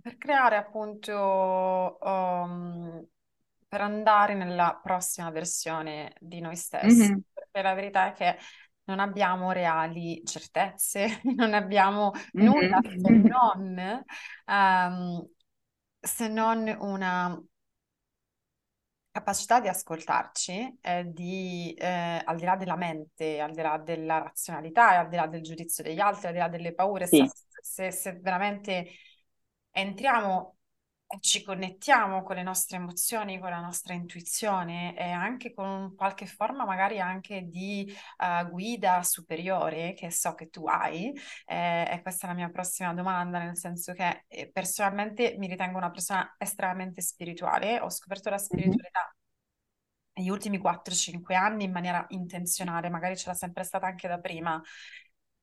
per 0.02 0.18
creare 0.18 0.56
appunto, 0.58 1.98
um, 2.02 3.06
per 3.68 3.82
andare 3.82 4.34
nella 4.34 4.80
prossima 4.82 5.30
versione 5.32 6.14
di 6.20 6.40
noi 6.42 6.56
stessi. 6.56 7.12
Mhm, 7.12 7.24
Perché 7.34 7.62
la 7.62 7.74
verità 7.74 8.08
è 8.08 8.14
che 8.14 8.38
non 8.86 9.00
abbiamo 9.00 9.52
reali 9.52 10.22
certezze, 10.26 11.22
non 11.36 11.54
abbiamo 11.54 12.12
nulla 12.38 12.80
se 12.96 13.10
mhm, 13.10 13.28
non, 13.28 14.04
ehm, 14.46 15.28
se 16.00 16.28
non 16.28 16.68
una 16.80 17.42
capacità 19.12 19.60
di 19.60 19.68
ascoltarci, 19.68 20.78
eh, 20.82 21.06
di, 21.12 21.74
eh, 21.78 22.22
al 22.26 22.38
di 22.38 22.46
là 22.46 22.56
della 22.56 22.76
mente, 22.76 23.40
al 23.40 23.52
di 23.54 23.62
là 23.62 23.78
della 23.78 24.20
razionalità, 24.20 25.00
al 25.00 25.10
di 25.10 25.16
là 25.18 25.28
del 25.28 25.42
giudizio 25.42 25.84
degli 25.84 26.00
altri, 26.00 26.28
al 26.28 26.34
di 26.34 26.40
là 26.40 26.48
delle 26.50 26.74
paure, 26.74 27.08
se, 27.08 27.26
Sì. 27.26 27.32
se- 27.62 27.92
se 27.92 28.14
veramente 28.20 28.88
entriamo 29.72 30.58
ci 31.20 31.44
connettiamo 31.44 32.24
con 32.24 32.36
le 32.36 32.44
nostre 32.44 32.78
emozioni, 32.78 33.40
con 33.40 33.50
la 33.50 33.60
nostra 33.60 33.94
intuizione 33.94 34.96
e 34.98 35.10
anche 35.12 35.54
con 35.54 35.94
qualche 35.96 36.26
forma 36.26 36.66
magari 36.66 37.00
anche 37.00 37.44
di 37.48 37.86
eh, 38.18 38.48
guida 38.50 39.04
superiore 39.04 39.94
che 39.94 40.10
so 40.12 40.34
che 40.36 40.50
tu 40.50 40.66
hai, 40.68 41.14
eh, 41.46 41.88
e 41.92 42.02
questa 42.02 42.26
è 42.28 42.30
la 42.30 42.36
mia 42.36 42.50
prossima 42.50 42.94
domanda, 42.94 43.40
nel 43.40 43.58
senso 43.58 43.94
che 43.94 44.26
eh, 44.28 44.50
personalmente 44.52 45.36
mi 45.38 45.48
ritengo 45.48 45.78
una 45.78 45.92
persona 45.92 46.36
estremamente 46.38 47.02
spirituale, 47.02 47.80
ho 47.80 47.90
scoperto 47.90 48.30
la 48.30 48.38
spiritualità 48.38 49.14
negli 50.14 50.30
ultimi 50.30 50.58
4-5 50.58 51.36
anni 51.36 51.64
in 51.66 51.72
maniera 51.72 52.06
intenzionale, 52.10 52.90
magari 52.90 53.16
c'era 53.16 53.34
sempre 53.34 53.64
stata 53.64 53.88
anche 53.88 54.08
da 54.08 54.20
prima, 54.20 54.62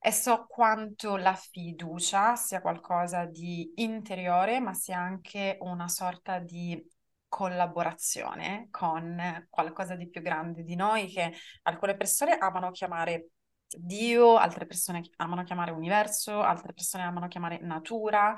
e 0.01 0.13
so 0.13 0.47
quanto 0.47 1.17
la 1.17 1.35
fiducia 1.35 2.37
sia 2.37 2.61
qualcosa 2.61 3.25
di 3.25 3.73
interiore, 3.77 4.61
ma 4.61 4.73
sia 4.73 4.99
anche 4.99 5.57
una 5.61 5.89
sorta 5.89 6.39
di 6.39 6.81
collaborazione 7.29 8.69
con 8.71 9.47
qualcosa 9.51 9.95
di 9.95 10.09
più 10.09 10.23
grande 10.23 10.65
di 10.65 10.75
noi 10.75 11.09
che 11.09 11.33
alcune 11.63 11.97
persone 11.97 12.39
amano 12.39 12.71
chiamare 12.71 13.31
Dio, 13.71 14.37
altre 14.37 14.65
persone 14.65 15.03
amano 15.17 15.45
chiamare 15.45 15.73
universo, 15.73 16.41
altre 16.41 16.73
persone 16.73 17.05
amano 17.05 17.29
chiamare 17.29 17.59
natura, 17.61 18.35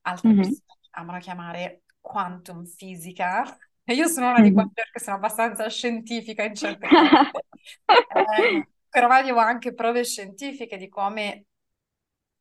altre 0.00 0.30
mhm, 0.30 0.36
persone 0.36 0.78
amano 0.90 1.18
chiamare 1.18 1.82
quantum 2.00 2.64
fisica. 2.64 3.44
E 3.84 3.94
io 3.94 4.08
sono 4.08 4.30
una 4.30 4.40
di 4.40 4.52
quelle 4.52 4.72
che 4.90 4.98
sono 4.98 5.16
abbastanza 5.16 5.68
scientifica 5.68 6.42
in 6.42 6.54
certe 6.54 6.88
cose. 6.88 7.30
Eh, 8.14 8.66
però 8.92 9.08
avevo 9.08 9.40
anche 9.40 9.74
prove 9.74 10.04
scientifiche 10.04 10.76
di 10.76 10.88
come 10.88 11.46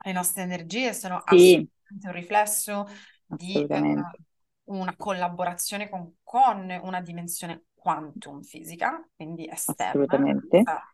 le 0.03 0.11
nostre 0.11 0.43
energie 0.43 0.93
sono 0.93 1.17
Sì, 1.29 1.67
assolutamente 1.85 2.07
un 2.07 2.13
riflesso 2.13 2.87
di 3.25 3.67
eh, 3.69 3.81
assolutamente, 3.81 4.17
una 4.65 4.95
collaborazione 4.97 5.89
con, 5.89 6.17
con 6.23 6.69
una 6.83 7.01
dimensione 7.01 7.65
quantum 7.73 8.41
fisica, 8.41 9.07
quindi 9.15 9.47
esterna, 9.49 10.33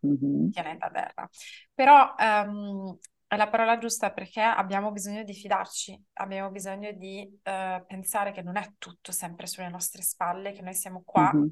Mhm, 0.03 0.53
pianeta 0.53 0.89
Terra. 0.89 1.29
Però 1.73 2.15
ehm, 2.17 2.97
è 3.27 3.35
la 3.35 3.47
parola 3.49 3.77
giusta 3.77 4.11
perché 4.11 4.41
abbiamo 4.41 4.91
bisogno 4.91 5.23
di 5.23 5.33
fidarci, 5.33 6.01
abbiamo 6.13 6.49
bisogno 6.51 6.91
di 6.93 7.21
eh, 7.43 7.83
pensare 7.87 8.31
che 8.31 8.41
non 8.41 8.55
è 8.57 8.73
tutto 8.77 9.11
sempre 9.11 9.47
sulle 9.47 9.69
nostre 9.69 10.01
spalle, 10.01 10.51
che 10.53 10.61
noi 10.61 10.73
siamo 10.73 11.03
qua 11.05 11.37
mhm, 11.37 11.51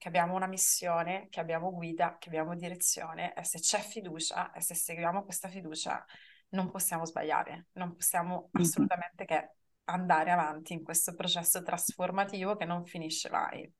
che 0.00 0.08
abbiamo 0.08 0.34
una 0.34 0.46
missione, 0.46 1.28
che 1.28 1.40
abbiamo 1.40 1.70
guida, 1.70 2.16
che 2.18 2.30
abbiamo 2.30 2.56
direzione 2.56 3.34
e 3.34 3.44
se 3.44 3.58
c'è 3.58 3.80
fiducia 3.80 4.50
e 4.52 4.62
se 4.62 4.74
seguiamo 4.74 5.24
questa 5.24 5.50
fiducia 5.50 6.02
non 6.50 6.70
possiamo 6.70 7.04
sbagliare, 7.04 7.66
non 7.72 7.94
possiamo 7.94 8.48
assolutamente 8.52 9.26
che 9.26 9.50
andare 9.84 10.30
avanti 10.30 10.72
in 10.72 10.82
questo 10.82 11.14
processo 11.14 11.62
trasformativo 11.62 12.56
che 12.56 12.64
non 12.64 12.86
finisce 12.86 13.28
mai, 13.28 13.70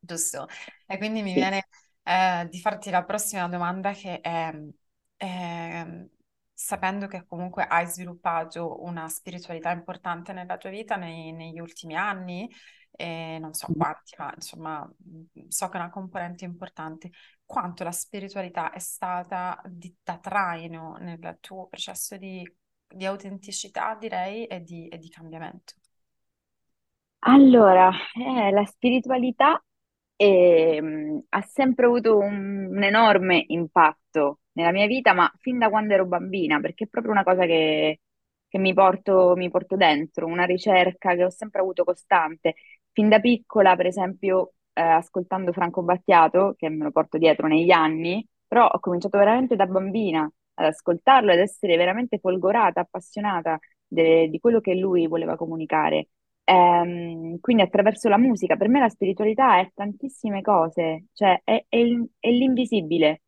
giusto? 0.00 0.48
E 0.84 0.98
quindi 0.98 1.22
mi 1.22 1.32
viene 1.32 1.68
eh, 2.02 2.48
di 2.50 2.58
farti 2.58 2.90
la 2.90 3.04
prossima 3.04 3.46
domanda 3.46 3.92
che 3.92 4.20
è, 4.20 4.52
ehm, 5.16 6.08
sapendo 6.58 7.06
che 7.06 7.26
comunque 7.26 7.64
hai 7.66 7.86
sviluppato 7.86 8.82
una 8.82 9.08
spiritualità 9.08 9.70
importante 9.72 10.32
nella 10.32 10.56
tua 10.56 10.70
vita 10.70 10.96
nei- 10.96 11.32
negli 11.32 11.58
ultimi 11.60 11.94
anni, 11.96 12.50
e 12.98 13.38
non 13.38 13.52
so 13.52 13.68
quanti, 13.76 14.14
ma 14.18 14.32
insomma 14.34 14.80
mh, 14.84 15.48
so 15.48 15.68
che 15.68 15.76
è 15.76 15.80
una 15.80 15.90
componente 15.90 16.44
importante. 16.46 17.10
Quanto 17.44 17.84
la 17.84 17.92
spiritualità 17.92 18.70
è 18.72 18.78
stata 18.78 19.60
di, 19.66 19.94
da 20.02 20.18
traino 20.18 20.96
nel 20.98 21.36
tuo 21.40 21.66
processo 21.66 22.16
di, 22.16 22.42
di 22.88 23.04
autenticità, 23.04 23.94
direi, 23.96 24.46
e 24.46 24.62
di, 24.62 24.88
e 24.88 24.96
di 24.98 25.08
cambiamento. 25.10 25.74
Allora, 27.20 27.90
eh, 28.14 28.50
la 28.52 28.64
spiritualità 28.66 29.62
ehm, 30.16 31.24
ha 31.30 31.42
sempre 31.42 31.86
avuto 31.86 32.18
un, 32.18 32.68
un 32.70 32.82
enorme 32.82 33.44
impatto 33.48 34.40
nella 34.56 34.72
mia 34.72 34.86
vita, 34.86 35.12
ma 35.14 35.30
fin 35.40 35.58
da 35.58 35.68
quando 35.70 35.94
ero 35.94 36.06
bambina, 36.06 36.60
perché 36.60 36.84
è 36.84 36.88
proprio 36.88 37.12
una 37.12 37.24
cosa 37.24 37.44
che, 37.46 38.00
che 38.48 38.58
mi 38.58 38.72
porto, 38.74 39.34
mi 39.36 39.50
porto 39.50 39.76
dentro, 39.76 40.26
una 40.26 40.44
ricerca 40.44 41.14
che 41.14 41.24
ho 41.24 41.30
sempre 41.30 41.60
avuto 41.60 41.84
costante. 41.84 42.54
Fin 42.92 43.08
da 43.08 43.20
piccola, 43.20 43.76
per 43.76 43.86
esempio, 43.86 44.54
eh, 44.72 44.80
ascoltando 44.82 45.52
Franco 45.52 45.82
Battiato, 45.82 46.54
che 46.56 46.68
me 46.68 46.84
lo 46.84 46.90
porto 46.90 47.18
dietro 47.18 47.46
negli 47.48 47.70
anni, 47.70 48.26
però 48.46 48.66
ho 48.68 48.80
cominciato 48.80 49.18
veramente 49.18 49.56
da 49.56 49.66
bambina 49.66 50.30
ad 50.58 50.66
ascoltarlo 50.66 51.32
ed 51.32 51.40
essere 51.40 51.76
veramente 51.76 52.18
folgorata, 52.18 52.80
appassionata 52.80 53.58
de- 53.86 54.28
di 54.28 54.38
quello 54.40 54.60
che 54.60 54.74
lui 54.74 55.06
voleva 55.06 55.36
comunicare. 55.36 56.08
Ehm, 56.44 57.38
quindi 57.40 57.62
attraverso 57.62 58.08
la 58.08 58.16
musica, 58.18 58.56
per 58.56 58.68
me 58.68 58.78
la 58.80 58.88
spiritualità 58.88 59.58
è 59.60 59.70
tantissime 59.74 60.40
cose, 60.42 61.06
cioè 61.12 61.40
è, 61.44 61.64
è 61.68 61.78
è 62.20 62.30
l'invisibile. 62.30 63.22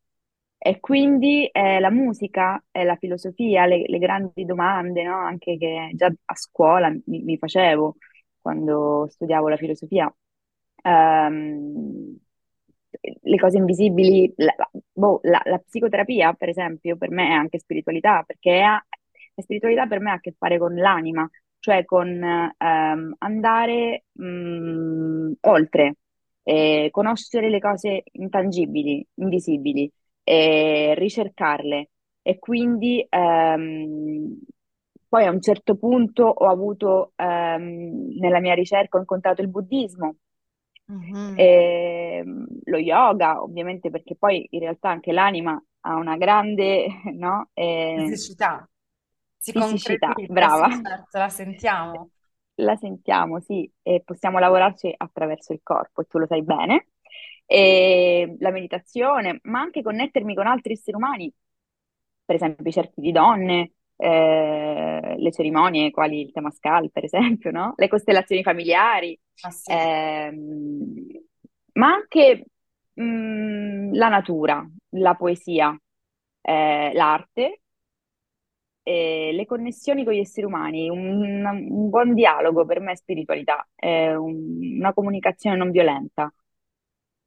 E 0.61 0.79
quindi 0.81 1.47
eh, 1.47 1.79
la 1.79 1.89
musica, 1.89 2.61
e 2.71 2.83
la 2.83 2.95
filosofia, 2.97 3.65
le, 3.65 3.85
le 3.87 3.97
grandi 3.97 4.43
domande, 4.45 5.03
no? 5.03 5.15
Anche 5.17 5.57
che 5.57 5.91
già 5.95 6.07
a 6.25 6.35
scuola 6.35 6.89
mi, 6.89 7.21
mi 7.23 7.37
facevo 7.37 7.95
quando 8.41 9.07
studiavo 9.09 9.47
la 9.47 9.55
filosofia. 9.57 10.13
Ehm, 10.83 12.17
le 13.21 13.37
cose 13.37 13.57
invisibili, 13.57 14.31
la, 14.37 14.53
boh, 14.93 15.19
la- 15.23 15.41
la 15.45 15.59
psicoterapia, 15.59 16.33
per 16.33 16.49
esempio, 16.49 16.97
per 16.97 17.09
me 17.11 17.27
è 17.29 17.31
anche 17.31 17.59
spiritualità, 17.59 18.23
perché 18.23 18.61
ha- 18.61 18.83
la 19.35 19.43
spiritualità 19.43 19.87
per 19.87 19.99
me 19.99 20.11
ha 20.11 20.13
a 20.15 20.19
che 20.19 20.33
fare 20.37 20.57
con 20.57 20.75
l'anima, 20.75 21.29
cioè 21.59 21.85
con 21.85 22.07
ehm, 22.57 23.15
andare 23.19 24.05
mh, 24.13 25.31
oltre. 25.41 25.95
eh, 26.43 26.87
conoscere 26.91 27.49
le 27.49 27.59
cose 27.59 28.01
intangibili, 28.13 29.05
invisibili, 29.15 29.91
eh, 30.29 30.93
ricercarle. 30.97 31.89
E 32.21 32.37
quindi 32.39 33.05
ehm, 33.09 34.37
poi 35.07 35.25
a 35.25 35.31
un 35.31 35.41
certo 35.41 35.75
punto 35.75 36.23
ho 36.25 36.47
avuto, 36.49 37.13
ehm, 37.15 38.17
nella 38.19 38.39
mia 38.39 38.53
ricerca, 38.53 38.97
ho 38.97 38.99
incontrato 39.01 39.41
il 39.41 39.47
buddismo, 39.49 40.15
Mhm. 40.87 41.49
ehm, 42.21 42.45
lo 42.65 42.77
yoga, 42.77 43.41
ovviamente 43.41 43.89
perché 43.89 44.15
poi 44.15 44.47
in 44.51 44.59
realtà 44.61 44.89
anche 44.89 45.11
l'anima 45.11 45.61
ha 45.81 45.95
una 45.95 46.17
grande, 46.17 46.87
no? 47.15 47.49
Eh, 47.53 48.19
Fisicità. 48.33 48.67
Si 49.37 49.53
fisicità, 49.53 50.21
brava. 50.27 50.67
sì, 50.67 50.79
certo, 50.81 51.17
la 51.17 51.29
sentiamo. 51.29 52.11
La 52.55 52.75
sentiamo, 52.75 53.39
sì, 53.39 53.71
e 53.81 54.01
possiamo 54.03 54.37
lavorarci 54.39 54.93
attraverso 54.97 55.53
il 55.53 55.61
corpo, 55.63 56.01
e 56.01 56.05
tu 56.05 56.17
lo 56.19 56.25
sai 56.27 56.43
bene. 56.43 56.87
E 57.51 58.35
la 58.39 58.51
meditazione, 58.51 59.39
ma 59.43 59.59
anche 59.61 59.81
connettermi 59.81 60.35
con 60.35 60.45
altri 60.47 60.73
esseri 60.73 60.95
umani, 60.97 61.33
per 62.25 62.35
esempio 62.35 62.69
i 62.69 62.71
cerchi 62.73 63.01
di 63.01 63.11
donne, 63.11 63.73
eh, 63.95 65.15
le 65.17 65.31
cerimonie, 65.31 65.89
quali 65.91 66.21
il 66.21 66.31
Temascal, 66.31 66.91
per 66.91 67.03
esempio, 67.05 67.51
no? 67.51 67.73
Le 67.77 67.87
costellazioni 67.87 68.43
familiari, 68.43 69.19
Ah 69.43 69.51
sì. 69.51 69.73
ehm, 69.73 71.05
ma 71.73 71.87
anche 71.93 72.45
mh, 72.93 73.93
la 73.95 74.09
natura, 74.09 74.67
la 74.91 75.15
poesia, 75.15 75.75
eh, 76.41 76.91
l'arte 76.93 77.61
e 78.83 79.31
le 79.33 79.45
connessioni 79.45 80.03
con 80.03 80.13
gli 80.13 80.19
esseri 80.19 80.45
umani, 80.45 80.89
un, 80.89 81.45
un 81.45 81.89
buon 81.89 82.13
dialogo 82.13 82.65
per 82.65 82.79
me 82.79 82.93
è 82.93 82.95
spiritualità, 82.95 83.67
è 83.75 84.13
un- 84.15 84.77
una 84.79 84.93
comunicazione 84.93 85.55
non 85.57 85.69
violenta. 85.71 86.33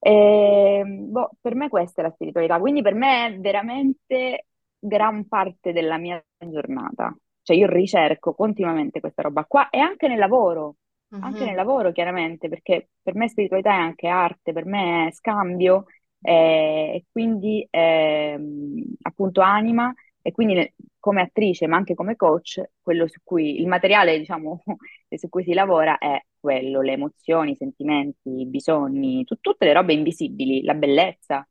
E, 0.05 0.83
boh, 0.85 1.31
per 1.41 1.55
me 1.55 1.69
questa 1.69 2.01
è 2.03 2.05
la 2.05 2.11
spiritualità, 2.11 2.59
quindi 2.59 2.83
per 2.83 2.95
me 2.95 3.27
è 3.27 3.39
veramente 3.39 4.47
gran 4.79 5.27
parte 5.29 5.73
della 5.73 5.97
mia 5.99 6.23
giornata. 6.39 7.17
Cioè 7.43 7.57
io 7.57 7.67
ricerco 7.69 8.35
continuamente 8.35 9.01
questa 9.01 9.23
roba 9.23 9.45
qua 9.45 9.69
e 9.71 9.79
anche 9.79 10.09
nel 10.09 10.19
lavoro, 10.19 10.77
anche 11.19 11.45
nel 11.45 11.55
Mhm. 11.55 11.57
lavoro 11.57 11.93
chiaramente, 11.93 12.49
perché 12.49 12.91
per 13.03 13.15
me 13.15 13.29
spiritualità 13.29 13.71
è 13.71 13.75
anche 13.77 14.09
arte, 14.09 14.53
per 14.53 14.65
me 14.67 15.09
è 15.09 15.13
scambio 15.13 15.87
eh, 16.21 16.93
e 16.97 17.05
quindi 17.11 17.67
ehm, 17.71 18.95
appunto 19.03 19.41
anima 19.41 19.93
e 20.21 20.33
quindi 20.33 20.73
come 21.03 21.23
attrice 21.23 21.67
ma 21.67 21.77
anche 21.77 21.95
come 21.95 22.17
coach, 22.17 22.63
quello 22.81 23.09
su 23.09 23.21
cui 23.25 23.61
il 23.61 23.67
materiale 23.67 24.19
diciamo 24.19 24.63
su 25.17 25.29
cui 25.29 25.43
si 25.45 25.53
lavora 25.55 25.99
è 25.99 26.25
quello, 26.39 26.81
le 26.81 26.93
emozioni, 26.93 27.53
i 27.53 27.57
sentimenti, 27.57 28.41
i 28.41 28.47
bisogni, 28.47 29.25
tu- 29.25 29.39
tutte 29.41 29.65
le 29.67 29.73
robe 29.73 29.93
invisibili, 29.95 30.63
la 30.65 30.75
bellezza, 30.75 31.47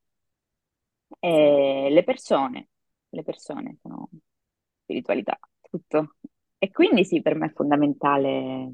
e 1.19 1.87
le 1.91 2.03
persone, 2.03 2.69
le 3.09 3.23
persone 3.23 3.77
sono 3.81 4.09
spiritualità, 4.83 5.37
tutto. 5.61 6.15
E 6.57 6.71
quindi 6.71 7.05
sì, 7.05 7.21
per 7.21 7.35
me 7.35 7.47
è 7.47 7.53
fondamentale, 7.53 8.73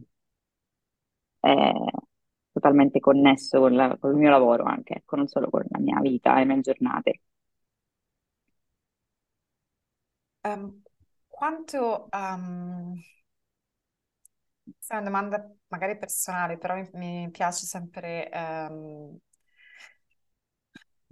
è 1.40 1.72
totalmente 2.52 3.00
connesso 3.00 3.60
con, 3.60 3.74
la- 3.76 3.98
col 4.00 4.16
mio 4.16 4.30
lavoro 4.30 4.64
anche, 4.66 4.94
ecco, 4.96 5.16
non 5.16 5.28
solo 5.28 5.50
con 5.50 5.64
la 5.70 5.80
mia 5.80 6.00
vita 6.02 6.36
e 6.36 6.40
le 6.40 6.46
mie 6.54 6.62
giornate. 6.62 7.22
Ehm, 10.48 10.82
quanto... 11.28 12.08
ehm, 12.12 12.96
questa 14.64 14.96
è 14.96 14.98
una 14.98 15.06
domanda 15.10 15.52
magari 15.68 15.98
personale, 15.98 16.58
però 16.58 16.76
mi, 16.76 16.90
mi 16.94 17.30
piace 17.32 17.66
sempre 17.66 18.30
ehm, 18.30 19.18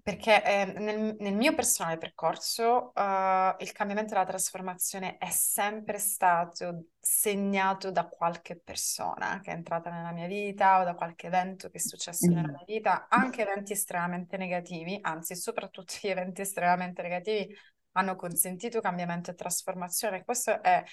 Perché 0.06 0.43
eh, 0.45 0.65
nel, 0.80 1.15
nel 1.17 1.34
mio 1.34 1.56
personale 1.56 1.98
percorso, 1.98 2.93
eh, 2.93 3.56
il 3.58 3.71
cambiamento 3.71 4.13
e 4.13 4.17
la 4.17 4.26
trasformazione 4.26 5.17
è 5.17 5.32
sempre 5.32 5.98
stato 5.98 6.89
segnato 7.00 7.89
da 7.89 8.06
qualche 8.08 8.56
persona 8.56 9.39
che 9.41 9.50
è 9.52 9.56
entrata 9.56 9.89
nella 9.89 10.12
mia 10.12 10.28
vita 10.28 10.80
o 10.82 10.84
da 10.84 10.93
qualche 10.93 11.26
evento 11.26 11.69
che 11.69 11.78
è 11.78 11.80
successo 11.82 12.32
nella 12.32 12.48
Mm. 12.48 12.56
mia 12.56 12.65
vita, 12.67 13.08
anche 13.10 13.41
eventi 13.41 13.74
estremamente 13.74 14.38
negativi, 14.38 15.00
anzi, 15.02 15.36
soprattutto 15.36 15.95
gli 16.00 16.08
eventi 16.10 16.41
estremamente 16.41 17.02
negativi 17.02 17.56
hanno 17.95 18.15
consentito 18.15 18.81
cambiamento 18.81 19.31
e 19.31 19.36
trasformazione. 19.36 20.23
Questa 20.23 20.62
è 20.62 20.84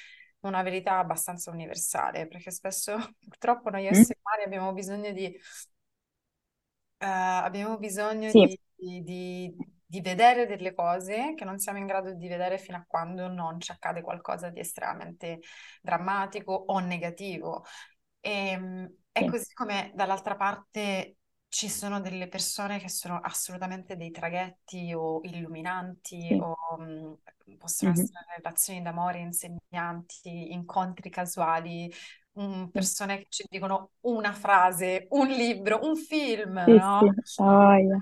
una 0.40 0.62
verità 0.62 0.98
abbastanza 0.98 1.50
universale, 1.50 2.26
perché 2.28 2.50
spesso 2.50 2.96
purtroppo 3.20 3.70
noi 3.70 3.86
Mm? 3.90 4.02
esseri 4.02 4.18
umani 4.22 4.44
abbiamo 4.44 4.72
bisogno 4.72 5.12
di 5.12 5.38
eh, 6.98 7.06
abbiamo 7.06 7.78
bisogno 7.78 8.32
Sì, 8.32 8.40
di, 8.40 8.58
di- 8.74 9.02
di- 9.86 10.00
vedere 10.00 10.46
delle 10.46 10.74
cose 10.74 11.34
che 11.36 11.44
non 11.44 11.58
siamo 11.58 11.78
in 11.78 11.86
grado 11.86 12.14
di 12.14 12.26
vedere 12.28 12.58
fino 12.58 12.78
a 12.78 12.84
quando 12.86 13.28
non 13.28 13.60
ci 13.60 13.70
accade 13.72 14.00
qualcosa 14.02 14.48
di 14.50 14.60
estremamente 14.60 15.40
drammatico 15.82 16.52
o 16.52 16.78
negativo. 16.80 17.64
E, 18.20 18.90
è 19.12 19.24
sì, 19.24 19.26
così 19.26 19.52
come 19.54 19.92
dall'altra 19.94 20.36
parte 20.36 21.16
ci 21.52 21.68
sono 21.68 22.00
delle 22.00 22.28
persone 22.28 22.78
che 22.78 22.88
sono 22.88 23.20
assolutamente 23.20 23.94
dei 23.96 24.10
traghetti 24.10 24.94
o 24.94 25.20
illuminanti 25.22 26.34
sì. 26.34 26.36
o 26.40 26.56
mh, 26.78 27.56
possono 27.58 27.90
Mhm. 27.90 27.92
essere 27.92 28.24
relazioni 28.38 28.80
d'amore, 28.80 29.18
insegnanti, 29.18 30.52
incontri 30.52 31.10
casuali 31.10 31.92
Sì, 32.62 32.68
persone 32.70 33.18
che 33.18 33.26
ci 33.28 33.44
dicono 33.50 33.90
una 34.06 34.32
frase, 34.32 35.06
un 35.10 35.26
libro, 35.28 35.80
un 35.82 35.94
film, 35.96 36.54
sì, 36.64 36.72
no? 36.74 37.12
sì. 37.24 37.42
Oh, 37.42 37.74
yeah. 37.76 37.98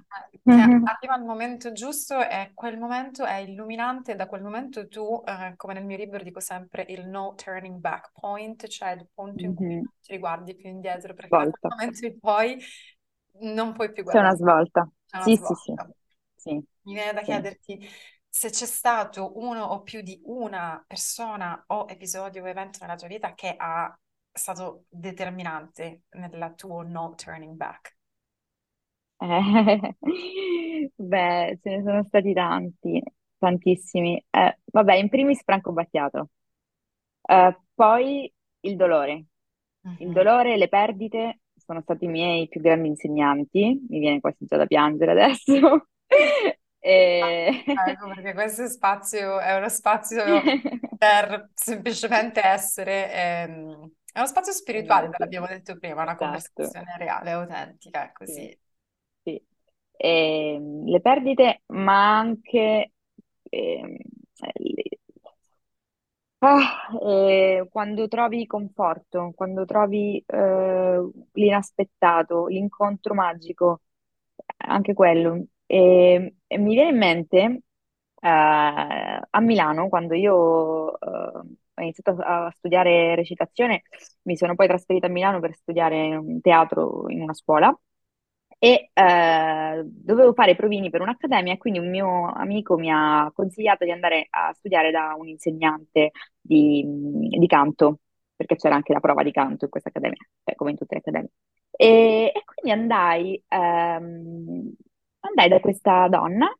Che 0.52 0.60
arriva 0.82 1.14
al 1.14 1.24
momento 1.24 1.70
giusto 1.72 2.20
e 2.28 2.50
quel 2.54 2.76
momento 2.76 3.24
è 3.24 3.36
illuminante 3.36 4.12
e 4.12 4.14
da 4.16 4.26
quel 4.26 4.42
momento 4.42 4.88
tu, 4.88 5.22
eh, 5.24 5.54
come 5.56 5.74
nel 5.74 5.84
mio 5.84 5.96
libro 5.96 6.22
dico 6.24 6.40
sempre, 6.40 6.84
il 6.88 7.06
no 7.06 7.34
turning 7.36 7.78
back 7.78 8.10
point, 8.12 8.66
cioè 8.66 8.90
il 8.92 9.08
punto 9.14 9.44
in 9.46 9.54
cui 9.54 9.66
non 9.80 9.92
ti 10.02 10.12
riguardi 10.12 10.56
più 10.56 10.68
indietro, 10.68 11.14
perché 11.14 11.36
da 11.36 11.46
quel 11.46 11.62
momento 11.68 12.04
in 12.06 12.18
poi 12.18 12.58
non 13.40 13.72
puoi 13.72 13.92
più 13.92 14.02
C'è 14.06 14.18
una 14.18 14.34
guardare, 14.34 14.36
svolta. 14.36 14.88
c'è 15.06 15.16
una 15.18 15.28
Sì, 15.28 15.36
sì, 15.36 15.54
sì, 15.54 15.74
svolta. 15.74 15.90
sì, 16.36 16.62
Mi 16.82 16.94
viene 16.94 17.12
da 17.12 17.22
sì. 17.22 17.22
chiederti 17.22 17.80
se 18.28 18.50
c'è 18.50 18.66
stato 18.66 19.38
uno 19.38 19.64
o 19.64 19.82
più 19.82 20.00
di 20.02 20.20
una 20.24 20.82
persona 20.86 21.62
o 21.68 21.86
episodio 21.88 22.42
o 22.44 22.48
evento 22.48 22.78
nella 22.80 22.96
tua 22.96 23.08
vita 23.08 23.34
che 23.34 23.54
ha 23.56 23.96
stato 24.32 24.84
determinante 24.88 26.02
nel 26.10 26.54
tuo 26.56 26.82
no 26.82 27.14
turning 27.16 27.56
back. 27.56 27.96
Eh, 29.22 29.94
beh, 30.96 31.58
ce 31.62 31.70
ne 31.76 31.82
sono 31.82 32.04
stati 32.04 32.32
tanti, 32.32 33.02
tantissimi. 33.38 34.22
Eh, 34.30 34.58
vabbè, 34.64 34.94
in 34.94 35.08
primis 35.08 35.42
Franco 35.44 35.72
Battiato, 35.72 36.30
Eh, 37.22 37.56
poi 37.74 38.32
il 38.60 38.76
dolore. 38.76 39.26
Il 39.96 40.10
Mhm. 40.10 40.12
dolore 40.12 40.56
le 40.56 40.68
perdite 40.68 41.39
sono 41.70 41.82
stati 41.82 42.04
i 42.06 42.08
miei 42.08 42.48
più 42.48 42.60
grandi 42.60 42.88
insegnanti, 42.88 43.86
mi 43.88 43.98
viene 44.00 44.20
quasi 44.20 44.44
già 44.46 44.56
da 44.56 44.66
piangere 44.66 45.12
adesso. 45.12 45.86
E... 46.82 47.64
Ecco, 47.72 48.08
perché 48.08 48.34
questo 48.34 48.66
spazio 48.68 49.38
è 49.40 49.56
uno 49.56 49.68
spazio 49.68 50.52
per 50.96 51.50
semplicemente 51.54 52.42
essere, 52.44 53.12
ehm, 53.12 53.90
è 54.12 54.18
uno 54.18 54.26
spazio 54.26 54.52
spirituale, 54.52 55.08
Esatto, 55.08 55.16
l'abbiamo 55.16 55.46
detto 55.46 55.78
prima, 55.78 56.02
una 56.02 56.16
esatto. 56.18 56.76
conversazione 56.76 56.96
reale, 56.98 57.30
autentica, 57.30 58.08
è 58.08 58.12
Sì, 58.22 58.34
così. 58.34 58.58
sì. 59.22 59.42
Ehm, 59.96 60.86
le 60.86 61.00
perdite, 61.00 61.62
ma 61.68 62.18
anche 62.18 62.92
le- 63.50 63.98
ah, 66.40 66.98
eh, 67.02 67.68
quando 67.70 68.08
trovi 68.08 68.46
conforto, 68.46 69.32
quando 69.34 69.64
trovi 69.64 70.22
eh, 70.26 71.10
l'inaspettato, 71.32 72.46
l'incontro 72.46 73.14
magico, 73.14 73.82
anche 74.58 74.94
quello. 74.94 75.44
E, 75.66 76.34
e 76.46 76.58
mi 76.58 76.74
viene 76.74 76.90
in 76.90 76.98
mente 76.98 77.38
eh, 78.20 78.28
a 79.30 79.40
Milano, 79.40 79.88
quando 79.88 80.14
io 80.14 80.98
eh, 81.00 81.08
ho 81.74 81.82
iniziato 81.82 82.20
a, 82.22 82.50
studiare 82.56 83.14
recitazione, 83.14 83.82
mi 84.22 84.36
sono 84.36 84.54
poi 84.54 84.66
trasferita 84.68 85.06
a 85.06 85.10
Milano 85.10 85.40
per 85.40 85.54
studiare 85.54 86.20
teatro 86.42 87.08
in 87.08 87.22
una 87.22 87.34
scuola 87.34 87.76
e 88.62 88.90
eh, 88.92 89.82
dovevo 89.86 90.34
fare 90.34 90.54
provini 90.54 90.90
per 90.90 91.00
un'accademia 91.00 91.56
quindi 91.56 91.78
un 91.78 91.88
mio 91.88 92.26
amico 92.30 92.76
mi 92.76 92.90
ha 92.92 93.30
consigliato 93.34 93.84
di 93.84 93.90
andare 93.90 94.26
a 94.30 94.52
studiare 94.52 94.90
da 94.90 95.14
un 95.18 95.28
insegnante 95.28 96.10
di, 96.38 96.84
di 96.86 97.46
canto, 97.46 98.00
perché 98.36 98.56
c'era 98.56 98.74
anche 98.74 98.92
la 98.92 99.00
prova 99.00 99.22
di 99.22 99.32
canto 99.32 99.64
in 99.64 99.70
questa 99.70 99.88
accademia, 99.88 100.18
cioè 100.44 100.54
come 100.56 100.70
in 100.72 100.76
tutte 100.76 100.94
le 100.94 101.00
accademie. 101.00 101.30
E, 101.70 102.32
e 102.34 102.44
quindi 102.44 102.70
andai, 102.78 103.42
ehm, 103.48 104.74
andai 105.20 105.48
da 105.48 105.60
questa 105.60 106.08
donna 106.08 106.52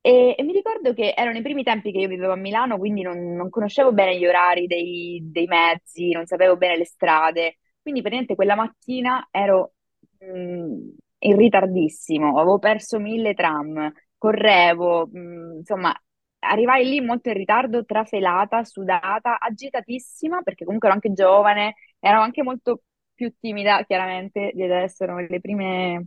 e, 0.00 0.34
e 0.36 0.42
mi 0.42 0.52
ricordo 0.52 0.92
che 0.94 1.14
erano 1.16 1.38
i 1.38 1.42
primi 1.42 1.62
tempi 1.62 1.92
che 1.92 1.98
io 1.98 2.08
vivevo 2.08 2.32
a 2.32 2.36
Milano, 2.36 2.78
quindi 2.78 3.02
non, 3.02 3.34
non 3.34 3.50
conoscevo 3.50 3.92
bene 3.92 4.18
gli 4.18 4.26
orari 4.26 4.66
dei, 4.66 5.20
dei 5.30 5.46
mezzi, 5.46 6.10
non 6.10 6.26
sapevo 6.26 6.56
bene 6.56 6.76
le 6.78 6.84
strade. 6.86 7.58
Quindi 7.80 8.00
praticamente 8.00 8.34
quella 8.36 8.54
mattina 8.56 9.28
ero, 9.30 9.74
mh, 10.18 10.88
in 11.24 11.36
ritardissimo, 11.36 12.38
avevo 12.38 12.58
perso 12.58 12.98
mille 12.98 13.34
tram, 13.34 13.92
correvo, 14.18 15.06
mh, 15.10 15.56
insomma, 15.58 15.94
arrivai 16.40 16.84
lì 16.88 17.00
molto 17.00 17.28
in 17.28 17.36
ritardo, 17.36 17.84
trafelata, 17.84 18.64
sudata, 18.64 19.38
agitatissima, 19.38 20.42
perché 20.42 20.64
comunque 20.64 20.88
ero 20.88 20.96
anche 20.96 21.12
giovane, 21.12 21.74
ero 22.00 22.20
anche 22.20 22.42
molto 22.42 22.82
più 23.14 23.32
timida, 23.38 23.84
chiaramente, 23.84 24.50
di 24.54 24.62
adesso 24.62 25.04
erano 25.04 25.20
le 25.28 25.40
prime, 25.40 26.06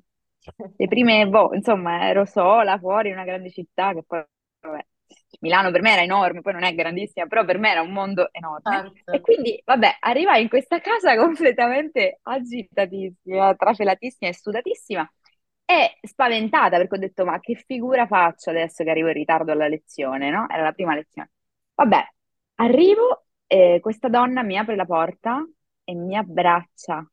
le 0.75 0.87
prime, 0.87 1.27
boh, 1.27 1.53
insomma, 1.53 2.07
ero 2.07 2.25
sola 2.25 2.77
fuori 2.77 3.09
in 3.09 3.15
una 3.15 3.23
grande 3.25 3.51
città 3.51 3.93
che 3.93 4.03
poi, 4.05 4.23
vabbè, 4.61 4.85
Milano 5.41 5.71
per 5.71 5.81
me 5.81 5.91
era 5.91 6.01
enorme, 6.01 6.41
poi 6.41 6.53
non 6.53 6.63
è 6.63 6.73
grandissima, 6.73 7.25
però 7.27 7.45
per 7.45 7.57
me 7.57 7.71
era 7.71 7.81
un 7.81 7.91
mondo 7.91 8.29
enorme. 8.31 8.83
Certo. 8.83 9.11
E 9.11 9.21
quindi, 9.21 9.61
vabbè, 9.63 9.97
arrivai 9.99 10.41
in 10.43 10.49
questa 10.49 10.79
casa 10.79 11.15
completamente 11.17 12.19
agitatissima, 12.23 13.55
trafelatissima 13.55 14.29
e 14.29 14.33
sudatissima 14.33 15.09
e 15.65 15.97
spaventata 16.01 16.77
perché 16.77 16.95
ho 16.95 16.99
detto, 16.99 17.25
ma 17.25 17.39
che 17.39 17.55
figura 17.65 18.05
faccio 18.05 18.51
adesso 18.51 18.83
che 18.83 18.89
arrivo 18.91 19.07
in 19.07 19.13
ritardo 19.13 19.51
alla 19.51 19.67
lezione, 19.67 20.29
no? 20.29 20.47
Era 20.49 20.63
la 20.63 20.71
prima 20.73 20.93
lezione. 20.93 21.31
Vabbè, 21.73 22.03
arrivo 22.55 23.25
e 23.47 23.79
questa 23.81 24.07
donna 24.09 24.43
mi 24.43 24.57
apre 24.57 24.75
la 24.75 24.85
porta 24.85 25.43
e 25.83 25.93
mi 25.95 26.15
abbraccia. 26.15 27.07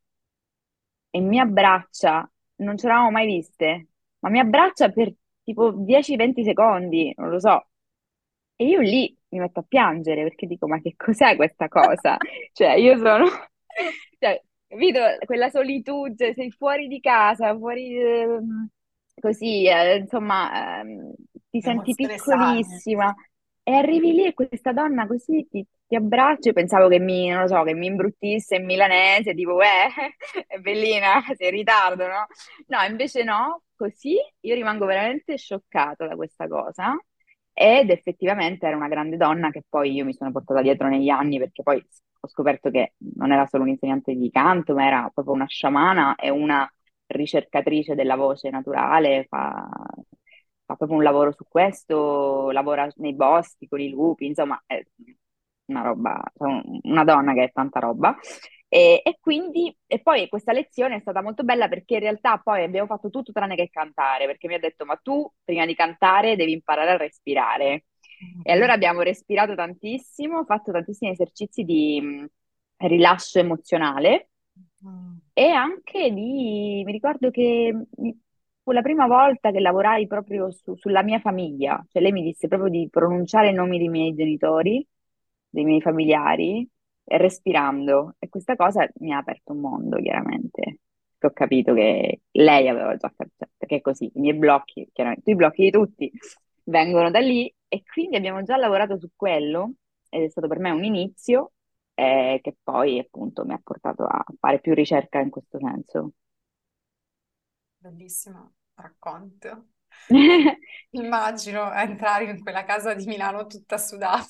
E 1.10 1.20
mi 1.20 1.38
abbraccia, 1.38 2.28
non 2.56 2.76
ce 2.78 2.86
l'avevamo 2.86 3.10
mai 3.10 3.26
viste, 3.26 3.88
ma 4.20 4.30
mi 4.30 4.38
abbraccia 4.38 4.90
per 4.90 5.12
tipo 5.42 5.72
10-20 5.72 6.42
secondi, 6.44 7.12
non 7.16 7.28
lo 7.30 7.38
so. 7.38 7.66
E 8.62 8.66
io 8.66 8.80
lì 8.80 9.16
mi 9.30 9.40
metto 9.40 9.58
a 9.60 9.64
piangere 9.66 10.22
perché 10.22 10.46
dico, 10.46 10.68
ma 10.68 10.80
che 10.80 10.94
cos'è 10.96 11.34
questa 11.34 11.66
cosa? 11.68 12.16
Cioè, 12.52 12.74
io 12.74 12.96
sono... 12.96 13.26
Cioè, 14.18 14.40
capito? 14.68 15.00
Quella 15.24 15.48
solitudine, 15.48 16.32
sei 16.32 16.50
fuori 16.52 16.86
di 16.86 17.00
casa, 17.00 17.56
fuori... 17.56 17.98
ehm, 17.98 18.68
così, 19.20 19.66
eh, 19.66 19.96
insomma, 19.96 20.80
ehm, 20.80 21.12
ti 21.50 21.60
senti 21.60 21.94
Emozioni 21.94 22.18
sane. 22.18 22.84
piccolissima. 22.84 23.14
E 23.64 23.72
arrivi 23.74 24.12
lì 24.12 24.26
e 24.26 24.34
questa 24.34 24.72
donna 24.72 25.06
così 25.08 25.46
ti, 25.50 25.66
ti 25.88 25.96
abbraccia. 25.96 26.48
Io 26.50 26.54
pensavo 26.54 26.86
che 26.88 27.00
mi, 27.00 27.28
non 27.30 27.42
lo 27.42 27.48
so, 27.48 27.62
che 27.64 27.74
mi 27.74 27.86
imbruttisse 27.86 28.56
in 28.56 28.64
milanese, 28.64 29.34
tipo, 29.34 29.60
eh, 29.60 29.88
è 30.46 30.58
bellina, 30.58 31.20
sei 31.36 31.48
in 31.48 31.54
ritardo, 31.56 32.06
no? 32.06 32.26
No, 32.68 32.82
invece 32.88 33.24
no, 33.24 33.62
così 33.74 34.16
io 34.40 34.54
rimango 34.54 34.86
veramente 34.86 35.36
scioccata 35.36 36.06
da 36.06 36.14
questa 36.14 36.46
cosa. 36.46 36.94
Ed 37.54 37.90
effettivamente 37.90 38.66
era 38.66 38.76
una 38.76 38.88
grande 38.88 39.16
donna 39.16 39.50
che 39.50 39.62
poi 39.68 39.92
io 39.92 40.04
mi 40.04 40.14
sono 40.14 40.32
portata 40.32 40.62
dietro 40.62 40.88
negli 40.88 41.08
anni 41.08 41.38
perché 41.38 41.62
poi 41.62 41.84
ho 42.24 42.28
scoperto 42.28 42.70
che 42.70 42.94
non 43.16 43.32
era 43.32 43.46
solo 43.46 43.64
un'insegnante 43.64 44.14
di 44.14 44.30
canto, 44.30 44.74
ma 44.74 44.86
era 44.86 45.10
proprio 45.12 45.34
una 45.34 45.46
sciamana 45.46 46.14
e 46.16 46.30
una 46.30 46.70
ricercatrice 47.06 47.94
della 47.94 48.16
voce 48.16 48.48
naturale, 48.50 49.26
fa, 49.28 49.68
fa 50.64 50.74
proprio 50.76 50.96
un 50.98 51.02
lavoro 51.04 51.32
su 51.32 51.44
questo, 51.48 52.50
lavora 52.50 52.88
nei 52.96 53.14
boschi 53.14 53.68
con 53.68 53.80
i 53.80 53.90
lupi, 53.90 54.26
insomma, 54.26 54.60
è 54.66 54.82
una 55.66 55.82
roba, 55.82 56.22
cioè, 56.36 56.60
una 56.82 57.04
donna 57.04 57.32
che 57.34 57.44
è 57.44 57.52
tanta 57.52 57.80
roba. 57.80 58.16
E, 58.74 59.02
e 59.04 59.18
quindi, 59.20 59.74
e 59.86 60.00
poi 60.00 60.28
questa 60.28 60.52
lezione 60.52 60.96
è 60.96 61.00
stata 61.00 61.20
molto 61.22 61.42
bella 61.44 61.68
perché 61.68 61.94
in 61.94 62.00
realtà 62.00 62.38
poi 62.38 62.64
abbiamo 62.64 62.86
fatto 62.86 63.10
tutto 63.10 63.30
tranne 63.32 63.54
che 63.54 63.68
cantare, 63.70 64.24
perché 64.26 64.46
mi 64.48 64.54
ha 64.54 64.58
detto, 64.58 64.84
ma 64.86 64.96
tu 64.96 65.30
prima 65.44 65.66
di 65.66 65.74
cantare 65.74 66.36
devi 66.36 66.52
imparare 66.52 66.90
a 66.92 66.96
respirare. 66.96 67.84
E 68.42 68.50
allora 68.52 68.72
abbiamo 68.72 69.02
respirato 69.02 69.54
tantissimo, 69.54 70.44
fatto 70.44 70.72
tantissimi 70.72 71.10
esercizi 71.10 71.64
di 71.64 72.26
rilascio 72.78 73.38
emozionale 73.40 74.30
Mm. 74.82 75.20
e 75.34 75.48
anche 75.50 76.12
di, 76.12 76.82
mi 76.84 76.92
ricordo 76.92 77.30
che 77.30 77.74
fu 78.62 78.70
la 78.72 78.82
prima 78.82 79.06
volta 79.06 79.50
che 79.50 79.60
lavorai 79.60 80.06
proprio 80.06 80.50
su- 80.52 80.76
sulla 80.76 81.02
mia 81.02 81.18
famiglia, 81.20 81.84
cioè 81.90 82.02
lei 82.02 82.12
mi 82.12 82.22
disse 82.22 82.48
proprio 82.48 82.70
di 82.70 82.88
pronunciare 82.90 83.48
i 83.50 83.52
nomi 83.54 83.78
dei 83.78 83.88
miei 83.88 84.14
genitori, 84.14 84.86
dei 85.48 85.64
miei 85.64 85.80
familiari, 85.80 86.68
respirando. 87.04 88.16
E 88.18 88.28
questa 88.28 88.56
cosa 88.56 88.88
mi 89.00 89.12
ha 89.12 89.18
aperto 89.18 89.52
un 89.52 89.60
mondo, 89.60 89.96
chiaramente. 89.98 90.78
Che 91.18 91.26
Ho 91.26 91.30
capito 91.32 91.74
che 91.74 92.22
lei 92.32 92.68
aveva 92.68 92.96
già 92.96 93.08
fatto, 93.14 93.30
cioè, 93.36 93.48
perché 93.56 93.76
è 93.76 93.80
così, 93.80 94.10
i 94.14 94.20
miei 94.20 94.34
blocchi, 94.36 94.88
chiaramente, 94.92 95.30
i 95.30 95.34
blocchi 95.36 95.62
di 95.64 95.70
tutti 95.70 96.10
vengono 96.64 97.10
da 97.10 97.18
lì 97.20 97.52
e 97.68 97.82
quindi 97.84 98.16
abbiamo 98.16 98.42
già 98.42 98.56
lavorato 98.56 98.98
su 98.98 99.08
quello 99.16 99.74
ed 100.08 100.22
è 100.24 100.28
stato 100.28 100.46
per 100.48 100.58
me 100.58 100.70
un 100.70 100.84
inizio 100.84 101.52
eh, 101.94 102.38
che 102.42 102.56
poi 102.62 102.98
appunto 102.98 103.44
mi 103.44 103.52
ha 103.52 103.60
portato 103.62 104.04
a 104.04 104.24
fare 104.38 104.60
più 104.60 104.74
ricerca 104.74 105.20
in 105.20 105.30
questo 105.30 105.58
senso. 105.58 106.12
Bellissimo 107.78 108.54
racconto. 108.74 109.66
Immagino 110.90 111.72
entrare 111.72 112.24
in 112.30 112.40
quella 112.42 112.64
casa 112.64 112.94
di 112.94 113.04
Milano 113.06 113.46
tutta 113.46 113.76
sudata, 113.78 114.26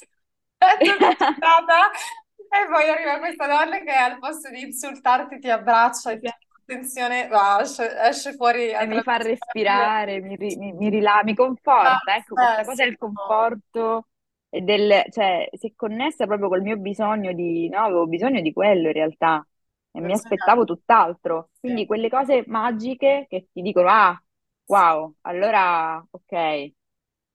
tutta 0.83 1.11
sudata, 1.19 1.91
e 2.55 2.67
poi 2.71 2.89
arriva 2.91 3.19
questa 3.19 3.47
donna 3.47 3.79
che 3.81 3.91
al 3.93 4.19
posto 4.19 4.51
di 4.51 4.63
insultarti 4.63 5.39
ti 5.39 5.49
abbraccia 5.51 6.13
e 6.13 6.19
ti 6.21 6.29
attenzione, 6.29 7.29
va, 7.29 7.61
esce, 7.63 7.99
esce 8.09 8.35
fuori 8.35 8.73
E 8.75 8.87
mi 8.87 9.01
fa 9.03 9.17
il 9.17 9.25
respirare, 9.25 10.21
mi, 10.21 10.37
mi, 10.39 10.73
mi 10.73 10.89
rila- 10.89 11.23
mi 11.25 11.35
conforta, 11.35 12.17
ecco, 12.17 12.37
questa 12.37 12.65
cosa 12.65 12.85
del 12.85 12.97
Pazzesco. 12.97 12.97
conforto 12.97 14.09
e 14.49 14.61
del, 14.63 15.05
cioè, 15.11 15.49
si 15.53 15.69
è 15.69 15.73
connessa 15.77 16.27
proprio 16.27 16.49
col 16.49 16.63
mio 16.63 16.77
bisogno 16.79 17.33
di, 17.33 17.69
no, 17.69 17.81
avevo 17.81 18.07
bisogno 18.07 18.41
di 18.41 18.53
quello 18.53 18.89
in 18.89 18.93
realtà 18.95 19.47
e 19.93 20.01
mi 20.01 20.13
aspettavo 20.13 20.65
tutt'altro. 20.65 21.51
Quindi 21.61 21.87
quelle 21.87 22.09
cose 22.09 22.45
magiche 22.47 23.27
che 23.29 23.49
ti 23.53 23.61
dicono, 23.63 23.89
ah, 23.91 24.21
wow, 24.67 25.15
allora, 25.23 26.05
ok, 26.11 26.73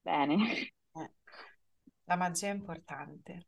bene. 0.01 0.36
Eh, 0.95 1.10
La 2.06 2.17
magia 2.17 2.47
è 2.49 2.53
importante. 2.53 3.47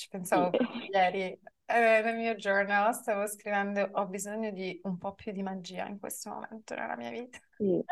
Ci 0.00 0.08
Sì, 0.32 0.48
pensavo 0.48 0.54
proprio 0.54 0.86
ieri, 0.90 1.38
eh, 1.66 2.00
nel 2.02 2.16
mio 2.16 2.34
journal 2.34 2.94
stavo 2.94 3.26
scrivendo, 3.26 3.86
ho 3.92 4.06
bisogno 4.06 4.50
di 4.50 4.80
un 4.84 4.96
po' 4.96 5.14
più 5.14 5.30
di 5.32 5.42
magia 5.42 5.86
in 5.86 5.98
questo 5.98 6.30
momento 6.30 6.74
nella 6.74 6.96
mia 6.96 7.10
vita. 7.10 7.38
sì, 7.58 7.84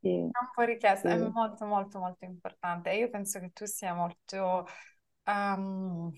sì, 0.00 0.08
È 0.32 0.38
un 0.40 0.50
po' 0.54 0.62
richiesta, 0.62 1.10
è 1.14 1.18
sì, 1.18 1.32
molto 1.32 1.64
molto 1.66 1.98
molto 1.98 2.24
importante. 2.24 2.90
E 2.90 2.98
io 2.98 3.10
penso 3.10 3.38
che 3.40 3.50
tu 3.52 3.66
sia 3.66 3.94
molto... 3.94 4.66
ehm, 5.24 6.12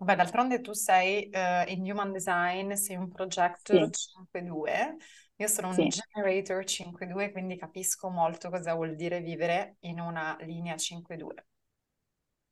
Vabbè, 0.00 0.14
d'altronde 0.16 0.60
tu 0.60 0.72
sei 0.72 1.28
eh, 1.28 1.64
in 1.72 1.82
Human 1.90 2.12
Design, 2.12 2.72
sei 2.74 2.96
un 2.96 3.08
projector 3.08 3.88
sì, 3.88 3.90
5-2, 3.90 4.96
io 5.36 5.46
sono 5.48 5.68
un 5.70 5.86
sì, 5.86 5.88
generator 5.88 6.64
5-2, 6.64 7.32
quindi 7.32 7.56
capisco 7.56 8.08
molto 8.08 8.48
cosa 8.48 8.74
vuol 8.74 8.94
dire 8.94 9.20
vivere 9.20 9.76
in 9.80 9.98
una 10.00 10.36
linea 10.40 10.76
5-2. 10.76 11.46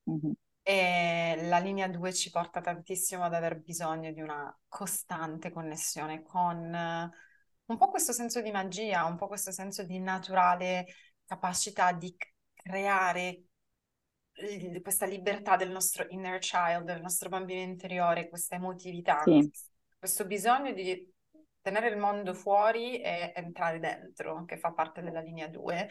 mhm, 0.06 0.34
E 0.68 1.38
la 1.44 1.58
linea 1.58 1.86
2 1.86 2.12
ci 2.12 2.28
porta 2.30 2.60
tantissimo 2.60 3.22
ad 3.22 3.34
aver 3.34 3.60
bisogno 3.60 4.10
di 4.10 4.20
una 4.20 4.52
costante 4.66 5.52
connessione 5.52 6.24
con 6.24 6.74
eh, 6.74 7.10
un 7.66 7.76
po' 7.76 7.88
questo 7.88 8.12
senso 8.12 8.40
di 8.40 8.50
magia, 8.50 9.04
un 9.04 9.14
po' 9.14 9.28
questo 9.28 9.52
senso 9.52 9.84
di 9.84 10.00
naturale 10.00 10.86
capacità 11.24 11.92
di 11.92 12.16
creare 12.52 13.42
questa 14.82 15.06
libertà 15.06 15.54
del 15.54 15.70
nostro 15.70 16.04
inner 16.08 16.40
child, 16.40 16.82
del 16.82 17.00
nostro 17.00 17.28
bambino 17.28 17.60
interiore, 17.60 18.28
questa 18.28 18.56
emotività, 18.56 19.22
sì, 19.22 19.48
questo 19.96 20.26
bisogno 20.26 20.72
di 20.72 21.14
tenere 21.60 21.90
il 21.90 21.96
mondo 21.96 22.34
fuori 22.34 23.00
e 23.00 23.32
entrare 23.36 23.78
dentro, 23.78 24.44
che 24.44 24.58
fa 24.58 24.72
parte 24.72 25.00
della 25.00 25.20
linea 25.20 25.46
2, 25.46 25.88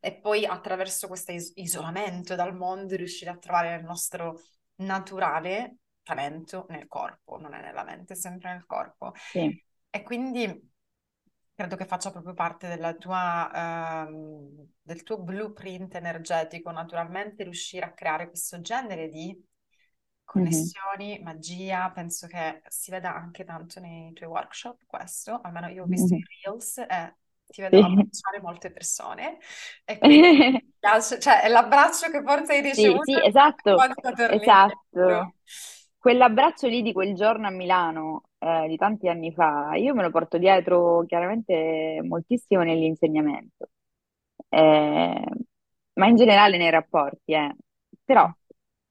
e 0.00 0.14
poi 0.20 0.44
attraverso 0.46 1.06
questo 1.08 1.32
is- 1.32 1.52
isolamento 1.56 2.34
dal 2.34 2.54
mondo 2.54 2.96
riuscire 2.96 3.30
a 3.30 3.36
trovare 3.38 3.76
il 3.76 3.84
nostro 3.84 4.40
naturale 4.76 5.78
talento 6.02 6.66
nel 6.70 6.86
corpo, 6.86 7.38
non 7.38 7.54
è 7.54 7.60
nella 7.62 7.84
mente, 7.84 8.12
è 8.14 8.16
sempre 8.16 8.52
nel 8.52 8.66
corpo. 8.66 9.12
sì, 9.32 9.62
E 9.90 10.02
quindi 10.02 10.70
credo 11.54 11.76
che 11.76 11.86
faccia 11.86 12.10
proprio 12.10 12.34
parte 12.34 12.68
della 12.68 12.94
tua, 12.94 14.04
ehm, 14.06 14.68
del 14.82 15.02
tuo 15.02 15.18
blueprint 15.22 15.94
energetico, 15.94 16.70
naturalmente 16.70 17.44
riuscire 17.44 17.86
a 17.86 17.92
creare 17.92 18.28
questo 18.28 18.60
genere 18.60 19.08
di 19.08 19.42
connessioni, 20.24 21.20
magia, 21.22 21.90
penso 21.92 22.26
che 22.26 22.62
si 22.68 22.90
veda 22.90 23.14
anche 23.14 23.44
tanto 23.44 23.80
nei 23.80 24.12
tuoi 24.12 24.28
workshop 24.28 24.84
questo, 24.86 25.40
almeno 25.40 25.68
io 25.68 25.84
ho 25.84 25.86
visto 25.86 26.14
i 26.14 26.18
mhm, 26.18 26.26
reels 26.44 26.78
e 26.78 27.14
ti 27.50 27.60
vedo 27.62 27.78
sì. 27.78 27.80
abbracciare 27.80 28.40
molte 28.40 28.70
persone 28.70 29.38
e 29.84 30.00
quindi 30.00 30.28
cioè 31.20 31.42
è 31.42 31.48
l'abbraccio 31.48 32.10
che 32.10 32.22
forse 32.22 32.54
hai 32.54 32.60
Sì, 32.70 32.98
ricevuto 33.00 33.02
sì, 33.02 33.22
e 33.22 33.24
esatto, 33.24 33.86
esatto. 34.26 35.34
Quell'abbraccio 35.98 36.68
lì 36.68 36.82
di 36.82 36.92
quel 36.92 37.14
giorno 37.14 37.46
a 37.46 37.50
Milano, 37.50 38.28
eh, 38.38 38.66
di 38.68 38.76
tanti 38.76 39.08
anni 39.08 39.32
fa, 39.32 39.74
io 39.76 39.94
me 39.94 40.02
lo 40.02 40.10
porto 40.10 40.38
dietro 40.38 41.04
chiaramente 41.06 42.00
moltissimo 42.04 42.62
nell'insegnamento, 42.62 43.70
eh, 44.50 45.24
ma 45.94 46.06
in 46.06 46.16
generale 46.16 46.58
nei 46.58 46.70
rapporti, 46.70 47.32
eh. 47.32 47.54
Però, 48.04 48.30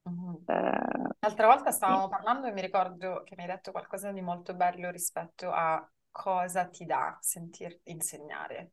Mhm. 0.06 0.48
eh, 0.48 1.10
L'altra 1.20 1.48
volta 1.48 1.72
sì, 1.86 2.02
stavamo 2.02 2.08
parlando 2.10 2.48
e 2.48 2.52
mi 2.52 2.62
ricordo 2.62 3.24
che 3.24 3.36
mi 3.36 3.44
hai 3.44 3.50
detto 3.50 3.72
qualcosa 3.72 4.12
di 4.12 4.22
molto 4.22 4.54
bello 4.56 4.92
rispetto 4.92 5.52
a 5.52 5.88
cosa 6.16 6.66
ti 6.68 6.86
dà 6.86 7.18
sentir 7.22 7.80
insegnare? 7.86 8.72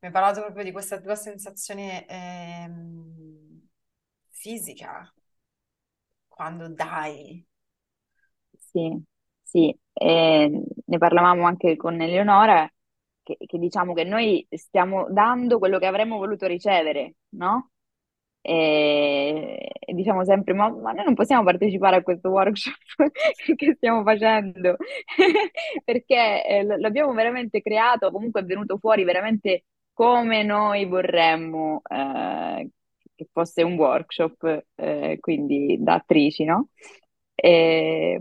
Mi 0.00 0.08
hai 0.08 0.12
parlato 0.12 0.40
proprio 0.42 0.64
di 0.64 0.72
questa 0.72 1.00
tua 1.00 1.14
sensazione 1.16 2.06
ehm, 2.06 3.68
fisica 4.30 5.12
quando 6.28 6.68
dai. 6.68 7.46
Sì, 8.58 9.02
sì, 9.42 9.76
e 9.92 10.62
ne 10.84 10.98
parlavamo 10.98 11.44
anche 11.46 11.76
con 11.76 12.00
Eleonora, 12.00 12.68
che, 13.22 13.36
che 13.38 13.58
diciamo 13.58 13.92
che 13.94 14.04
noi 14.04 14.46
stiamo 14.50 15.06
dando 15.10 15.58
quello 15.58 15.78
che 15.78 15.86
avremmo 15.86 16.18
voluto 16.18 16.46
ricevere, 16.46 17.16
no? 17.30 17.70
E, 18.46 19.70
diciamo 19.94 20.22
sempre, 20.24 20.52
ma, 20.52 20.68
ma 20.68 20.92
noi 20.92 21.04
non 21.04 21.14
possiamo 21.14 21.44
partecipare 21.44 21.96
a 21.96 22.02
questo 22.02 22.28
workshop 22.28 22.76
che 23.56 23.74
stiamo 23.76 24.02
facendo, 24.02 24.76
perché 25.84 26.44
eh, 26.46 26.62
l'abbiamo 26.78 27.14
veramente 27.14 27.62
creato, 27.62 28.10
comunque 28.10 28.42
è 28.42 28.44
venuto 28.44 28.76
fuori 28.76 29.02
veramente 29.04 29.64
come 29.94 30.42
noi 30.42 30.84
vorremmo 30.84 31.80
eh, 31.88 32.68
che 33.14 33.28
fosse 33.32 33.62
un 33.62 33.76
workshop, 33.76 34.66
eh, 34.74 35.16
quindi 35.20 35.78
da 35.80 35.94
attrici, 35.94 36.44
no? 36.44 36.68
E, 37.34 38.20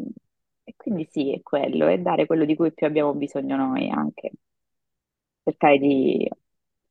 e 0.64 0.74
quindi 0.78 1.06
sì, 1.12 1.34
è 1.34 1.42
quello, 1.42 1.88
è 1.88 1.98
dare 2.00 2.26
quello 2.26 2.46
di 2.46 2.56
cui 2.56 2.72
più 2.74 2.88
abbiamo 2.88 3.14
bisogno 3.14 3.58
noi 3.58 3.90
anche, 3.90 4.32
cercare 5.44 5.78
di 5.80 6.28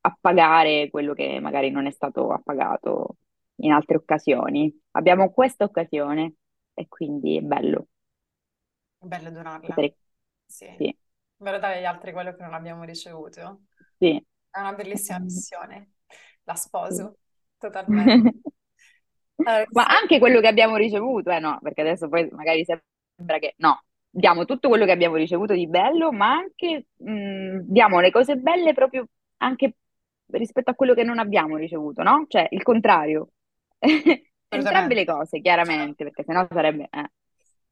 appagare 0.03 0.91
quello 0.91 1.15
che 1.15 1.41
magari 1.41 1.71
non 1.71 1.87
è 1.87 1.91
stato 1.93 2.33
appagato 2.33 3.19
in 3.57 3.73
altre 3.73 3.97
occasioni. 3.97 4.73
Abbiamo 4.93 5.33
questa 5.33 5.65
occasione 5.65 6.35
e 6.75 6.89
quindi 6.89 7.39
è 7.39 7.41
bello. 7.43 7.89
È 8.99 9.05
bello 9.07 9.31
donarla. 9.31 9.77
Poter- 9.77 9.97
Sì. 10.47 10.67
Sì, 10.79 10.97
bello 11.37 11.59
dare 11.59 11.79
agli 11.79 11.85
altri 11.85 12.13
quello 12.13 12.35
che 12.35 12.43
non 12.43 12.55
abbiamo 12.55 12.85
ricevuto. 12.85 13.65
sì, 14.01 14.25
È 14.51 14.61
una 14.61 14.75
bellissima 14.75 15.19
totalmente. 15.19 15.21
missione. 15.21 15.95
La 16.45 16.55
Sì. 16.89 16.95
sposo 16.95 17.19
totalmente. 17.59 18.33
Eh, 19.45 19.67
Ma 19.73 19.85
sì. 19.85 19.87
anche 19.87 20.19
quello 20.19 20.41
che 20.41 20.47
abbiamo 20.49 20.77
ricevuto, 20.77 21.31
eh 21.31 21.39
no, 21.41 21.59
perché 21.63 21.81
adesso 21.81 22.09
poi 22.09 22.29
magari 22.31 22.65
sembra 22.65 23.39
che 23.39 23.55
no, 23.59 23.83
diamo 24.11 24.45
tutto 24.45 24.69
quello 24.69 24.85
che 24.85 24.93
abbiamo 24.93 25.17
ricevuto 25.17 25.53
di 25.55 25.67
bello, 25.67 26.13
ma 26.13 26.33
anche 26.33 26.87
mh, 26.97 27.61
diamo 27.67 28.01
le 28.01 28.11
cose 28.11 28.37
belle 28.37 28.75
proprio 28.75 29.07
anche 29.39 29.75
rispetto 30.39 30.71
a 30.71 30.75
quello 30.75 30.95
che 30.95 31.05
non 31.05 31.19
abbiamo 31.19 31.57
ricevuto, 31.57 32.03
no? 32.03 32.25
Cioè 32.29 32.47
il 32.51 32.63
contrario. 32.63 33.29
Entrambe 34.49 34.95
le 34.95 35.05
cose, 35.07 35.41
chiaramente, 35.41 36.05
perché 36.05 36.25
sennò 36.25 36.47
sarebbe... 36.51 36.89
eh. 36.91 37.11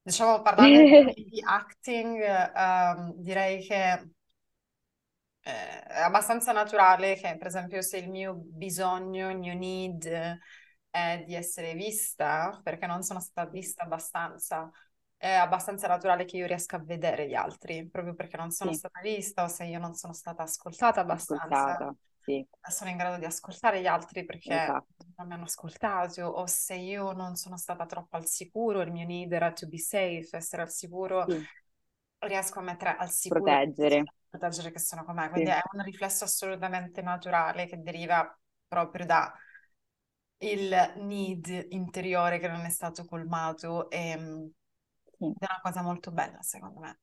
diciamo, 0.03 0.43
parlando 0.43 0.83
di, 1.15 1.41
acting, 1.45 2.21
ehm, 2.55 3.13
direi 3.17 3.63
che 3.65 4.11
eh, 5.43 5.81
è 5.83 6.01
abbastanza 6.01 6.53
naturale 6.53 7.15
che, 7.17 7.37
per 7.37 7.47
esempio, 7.49 7.83
se 7.83 7.99
il 7.99 8.11
mio 8.11 8.35
bisogno, 8.37 9.31
il 9.31 9.39
mio 9.39 9.55
need 9.55 10.39
è 10.91 11.23
di 11.27 11.35
essere 11.35 11.75
vista, 11.75 12.61
perché 12.63 12.87
non 12.87 13.03
sono 13.03 13.21
stata 13.21 13.49
vista 13.51 13.85
abbastanza, 13.85 14.71
è 15.17 15.31
abbastanza 15.33 15.87
naturale 15.89 16.25
che 16.25 16.37
io 16.37 16.47
riesca 16.47 16.77
a 16.77 16.83
vedere 16.85 17.29
gli 17.29 17.35
altri, 17.35 17.89
proprio 17.89 18.15
perché 18.15 18.37
non 18.37 18.51
sono 18.51 18.73
Sì, 18.73 18.73
stata 18.73 19.01
vista 19.01 19.45
o 19.45 19.49
se 19.49 19.65
io 19.65 19.79
non 19.79 19.95
sono 19.95 20.13
stata 20.13 20.43
ascoltata 20.43 21.01
abbastanza, 21.01 21.81
ascoltata, 21.81 21.95
sì, 22.31 22.47
sono 22.71 22.91
in 22.91 22.97
grado 22.97 23.19
di 23.19 23.25
ascoltare 23.25 23.81
gli 23.81 23.87
altri 23.87 24.25
perché 24.25 24.55
esatto, 24.55 25.07
non 25.17 25.27
mi 25.27 25.35
hanno 25.35 25.45
ascoltato, 25.45 26.23
o 26.23 26.47
se 26.47 26.75
io 26.75 27.13
non 27.13 27.37
sono 27.37 27.57
stata 27.57 27.87
troppo 27.87 28.17
al 28.17 28.27
sicuro, 28.27 28.81
il 28.81 28.93
mio 28.93 29.07
need 29.07 29.33
era 29.33 29.53
to 29.53 29.67
be 29.67 29.79
safe, 29.79 30.29
essere 30.33 30.63
al 30.63 30.71
sicuro, 30.71 31.29
sì, 31.29 31.45
riesco 32.19 32.59
a 32.59 32.63
mettere 32.63 32.97
al 32.97 33.11
sicuro 33.11 33.43
proteggere, 33.43 34.05
proteggere 34.29 34.71
che 34.71 34.79
sono 34.79 35.05
con 35.05 35.15
me. 35.15 35.29
Quindi 35.31 35.51
sì, 35.51 35.57
è 35.57 35.61
un 35.73 35.83
riflesso 35.83 36.25
assolutamente 36.25 37.03
naturale 37.03 37.67
che 37.67 37.81
deriva 37.83 38.39
proprio 38.67 39.07
da 39.07 39.33
il 40.43 40.95
need 40.99 41.67
interiore 41.71 42.39
che 42.39 42.49
non 42.49 42.65
è 42.65 42.71
stato 42.71 43.05
colmato 43.05 43.91
e, 43.91 44.17
mm, 44.17 44.47
sì. 45.05 45.35
è 45.39 45.45
una 45.45 45.61
cosa 45.61 45.83
molto 45.83 46.11
bella, 46.11 46.41
secondo 46.43 46.81
me. 46.81 47.01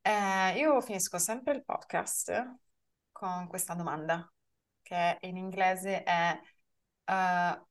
Eh, 0.00 0.58
io 0.58 0.80
finisco 0.80 1.18
sempre 1.18 1.54
il 1.54 1.64
podcast 1.64 2.56
con 3.10 3.46
questa 3.48 3.74
domanda, 3.74 4.30
che 4.84 5.18
in 5.22 5.36
inglese 5.38 6.04
è 6.04 6.40
uh, 7.06 7.66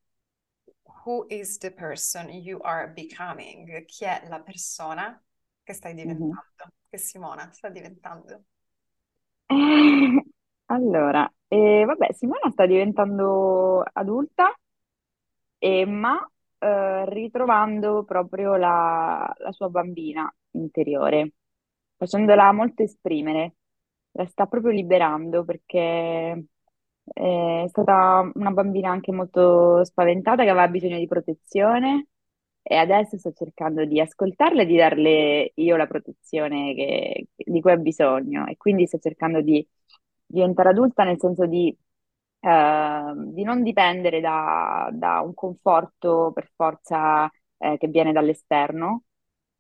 Who 1.06 1.28
is 1.30 1.58
the 1.60 1.71
person 1.71 2.30
you 2.30 2.60
are 2.63 2.88
becoming? 2.89 3.86
Chi 3.86 4.06
è 4.06 4.26
la 4.30 4.41
persona 4.41 5.21
che 5.63 5.73
stai 5.73 5.93
Mhm. 6.04 6.34
diventando? 6.34 6.73
Che 6.89 6.97
Simona 6.97 7.52
sta 7.52 7.69
diventando? 7.69 8.45
Eh, 9.49 9.54
allora, 10.67 11.32
eh, 11.47 11.84
vabbè, 11.86 12.13
Simona 12.13 12.49
sta 12.52 12.65
diventando 12.65 13.84
adulta, 13.93 14.54
eh, 15.60 15.86
ma 15.86 16.28
ritrovando 17.06 18.04
proprio 18.06 18.56
la, 18.56 19.34
la 19.39 19.52
sua 19.52 19.67
bambina 19.69 20.34
interiore, 20.52 21.34
facendola 21.97 22.52
molto 22.54 22.84
esprimere, 22.84 23.56
la 24.12 24.26
sta 24.28 24.45
proprio 24.45 24.71
liberando 24.71 25.43
perché 25.43 26.45
è 27.03 27.65
stata 27.67 28.29
una 28.35 28.51
bambina 28.51 28.89
anche 28.91 29.11
molto 29.11 29.83
spaventata 29.85 30.43
che 30.43 30.49
aveva 30.49 30.67
bisogno 30.67 30.97
di 30.97 31.07
protezione 31.07 32.07
e 32.61 32.75
adesso 32.77 33.17
sto 33.17 33.31
cercando 33.33 33.85
di 33.85 33.99
ascoltarla 33.99 34.61
e 34.61 34.65
di 34.65 34.77
darle 34.77 35.51
io 35.55 35.75
la 35.75 35.87
protezione 35.87 36.73
che- 36.75 37.27
di 37.35 37.61
cui 37.61 37.71
ha 37.71 37.77
bisogno. 37.77 38.45
E 38.47 38.55
quindi 38.57 38.87
sto 38.87 38.99
cercando 38.99 39.41
di 39.41 39.65
diventare 40.25 40.69
adulta 40.69 41.03
nel 41.03 41.19
senso 41.19 41.45
di, 41.45 41.75
eh, 42.39 43.13
di 43.15 43.43
non 43.43 43.63
dipendere 43.63 44.19
da, 44.21 44.89
da 44.93 45.21
un 45.21 45.33
conforto 45.33 46.31
per 46.33 46.49
forza 46.55 47.29
eh, 47.57 47.77
che 47.77 47.87
viene 47.87 48.11
dall'esterno, 48.11 49.03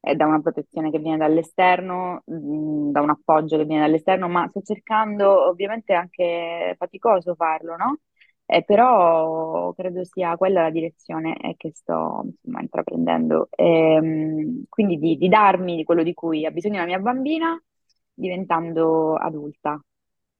eh, 0.03 0.15
da 0.15 0.25
una 0.25 0.41
protezione 0.41 0.91
che 0.91 0.99
viene 0.99 1.17
dall'esterno, 1.17 2.21
mh, 2.25 2.91
da 2.91 3.01
un 3.01 3.09
appoggio 3.09 3.57
che 3.57 3.65
viene 3.65 3.81
dall'esterno, 3.83 4.27
ma 4.27 4.47
sto 4.49 4.61
cercando, 4.61 5.47
ovviamente 5.47 5.93
è 5.93 5.95
anche 5.95 6.75
faticoso 6.77 7.35
farlo, 7.35 7.75
no? 7.77 7.99
Eh, 8.45 8.63
però 8.65 9.71
credo 9.73 10.03
sia 10.03 10.35
quella 10.35 10.63
la 10.63 10.69
direzione 10.69 11.37
eh, 11.37 11.55
che 11.57 11.71
sto 11.73 12.23
insomma, 12.25 12.59
intraprendendo. 12.61 13.47
Ehm, 13.55 14.65
quindi 14.69 14.97
di, 14.97 15.17
di 15.17 15.29
darmi 15.29 15.83
quello 15.85 16.03
di 16.03 16.13
cui 16.13 16.45
ha 16.45 16.51
bisogno 16.51 16.79
la 16.79 16.85
mia 16.85 16.99
bambina 16.99 17.59
diventando 18.13 19.15
adulta. 19.15 19.79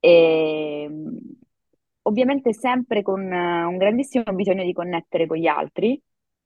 E, 0.00 0.88
ovviamente 2.02 2.52
sempre 2.52 3.02
con 3.02 3.20
eh, 3.32 3.64
un 3.64 3.76
grandissimo 3.76 4.24
bisogno 4.34 4.64
di 4.64 4.72
connettere 4.72 5.26
con 5.26 5.36
gli 5.38 5.46
altri, 5.46 6.00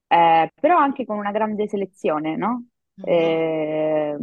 eh, 0.07 0.53
però 0.61 0.79
anche 0.79 1.05
con 1.05 1.19
una 1.19 1.31
grande 1.33 1.69
selezione, 1.69 2.37
no? 2.37 2.67
Eh, 3.01 4.17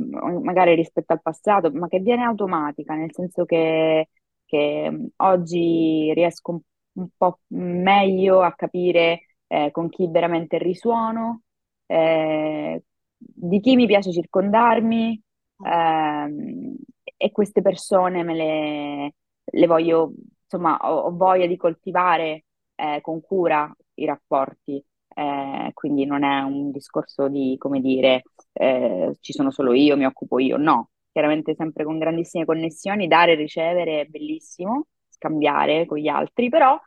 magari 0.44 0.76
rispetto 0.76 1.14
al 1.14 1.22
passato, 1.22 1.72
ma 1.72 1.88
che 1.88 2.00
viene 2.00 2.24
automatica, 2.24 2.94
nel 2.96 3.14
senso 3.14 3.46
che, 3.46 4.10
che 4.46 4.90
mm, 4.92 5.06
oggi 5.18 6.12
riesco 6.14 6.52
un, 6.52 6.60
un 6.94 7.08
po' 7.18 7.40
meglio 7.48 8.42
a 8.42 8.54
capire 8.54 9.22
eh, 9.48 9.72
con 9.72 9.90
chi 9.90 10.08
veramente 10.10 10.58
risuono, 10.58 11.44
eh, 11.86 12.84
di 13.18 13.60
chi 13.60 13.76
mi 13.76 13.86
piace 13.88 14.12
circondarmi, 14.12 15.22
ehm, 15.66 16.76
e 17.18 17.32
queste 17.32 17.62
persone 17.62 18.24
me 18.24 18.34
le, 18.36 19.14
le 19.44 19.68
voglio, 19.68 20.14
insomma, 20.44 20.78
ho, 20.82 21.00
ho 21.08 21.16
voglia 21.16 21.46
di 21.48 21.56
coltivare 21.58 22.46
eh, 22.76 23.00
con 23.02 23.22
cura 23.22 23.74
i 23.96 24.06
rapporti. 24.06 24.84
Eh, 25.18 25.72
quindi 25.74 26.06
non 26.06 26.24
è 26.24 26.42
un 26.42 26.72
discorso 26.72 27.30
di, 27.30 27.56
come 27.58 27.80
dire, 27.80 28.24
eh, 28.54 29.16
ci 29.22 29.32
sono 29.34 29.50
solo 29.52 29.72
io, 29.74 29.96
mi 29.96 30.06
occupo 30.06 30.40
io, 30.40 30.58
no, 30.58 30.90
chiaramente 31.12 31.56
sempre 31.56 31.86
con 31.86 31.98
grandissime 32.00 32.44
connessioni, 32.46 33.08
dare 33.08 33.32
e 33.34 33.36
ricevere 33.36 34.02
è 34.02 34.06
bellissimo, 34.06 34.88
scambiare 35.10 35.86
con 35.86 35.98
gli 36.00 36.08
altri, 36.10 36.50
però 36.50 36.78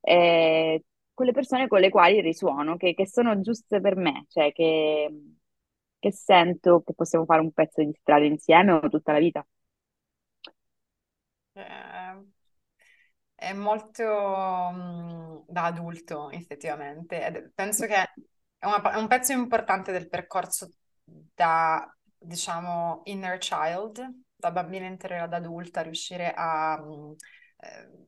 eh, 0.00 0.82
con 1.14 1.30
persone 1.32 1.68
con 1.68 1.78
le 1.80 1.90
quali 1.90 2.20
risuono, 2.20 2.76
che, 2.76 2.92
che 2.94 3.06
sono 3.06 3.40
giuste 3.40 3.80
per 3.80 3.94
me, 3.96 4.26
cioè 4.30 4.52
che, 4.52 5.08
che 6.00 6.12
sento 6.12 6.82
che 6.84 6.92
possiamo 6.94 7.24
fare 7.24 7.40
un 7.40 7.52
pezzo 7.52 7.82
di 7.84 7.92
strada 8.00 8.24
insieme 8.24 8.72
o 8.72 8.88
tutta 8.88 9.12
la 9.12 9.18
vita. 9.20 9.46
Eh, 11.54 11.62
è 13.36 13.54
molto 13.54 14.04
mm, 14.72 15.38
da 15.48 15.66
adulto, 15.66 16.30
effettivamente. 16.30 17.24
Ed 17.26 17.52
penso 17.54 17.86
che 17.86 17.94
è, 17.96 18.66
una- 18.66 18.92
è 18.92 18.96
un 18.98 19.08
pezzo 19.08 19.32
importante 19.32 19.92
del 19.92 20.08
percorso 20.08 20.70
da, 21.04 21.86
diciamo, 22.18 23.02
inner 23.06 23.38
child, 23.38 24.04
da 24.36 24.50
bambina 24.52 24.86
interiore 24.86 25.24
ad 25.24 25.34
adulta, 25.34 25.82
riuscire 25.82 26.32
a 26.34 26.80
mm, 26.82 27.12
eh, 27.58 28.06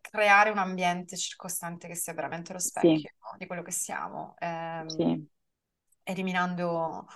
creare 0.00 0.50
un 0.50 0.58
ambiente 0.58 1.16
circostante 1.16 1.86
che 1.88 1.94
sia 1.94 2.14
veramente 2.14 2.52
lo 2.52 2.58
Sì, 2.80 3.06
specchio 3.06 3.10
di 3.38 3.46
quello 3.46 3.62
che 3.62 3.70
siamo, 3.72 4.34
ehm, 4.38 4.98
sì, 4.98 5.28
eliminando 6.04 7.06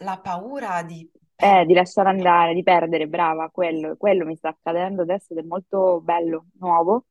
la 0.00 0.18
paura 0.20 0.82
di 0.82 1.10
Eh, 1.44 1.64
di 1.66 1.74
lasciare 1.74 2.08
andare, 2.08 2.54
di 2.54 2.62
perdere, 2.62 3.08
brava, 3.08 3.50
quello, 3.50 3.96
quello 3.96 4.24
mi 4.24 4.36
sta 4.36 4.50
accadendo 4.50 5.02
adesso 5.02 5.32
ed 5.32 5.40
è 5.40 5.42
molto 5.46 6.00
bello, 6.00 6.46
nuovo. 6.60 7.06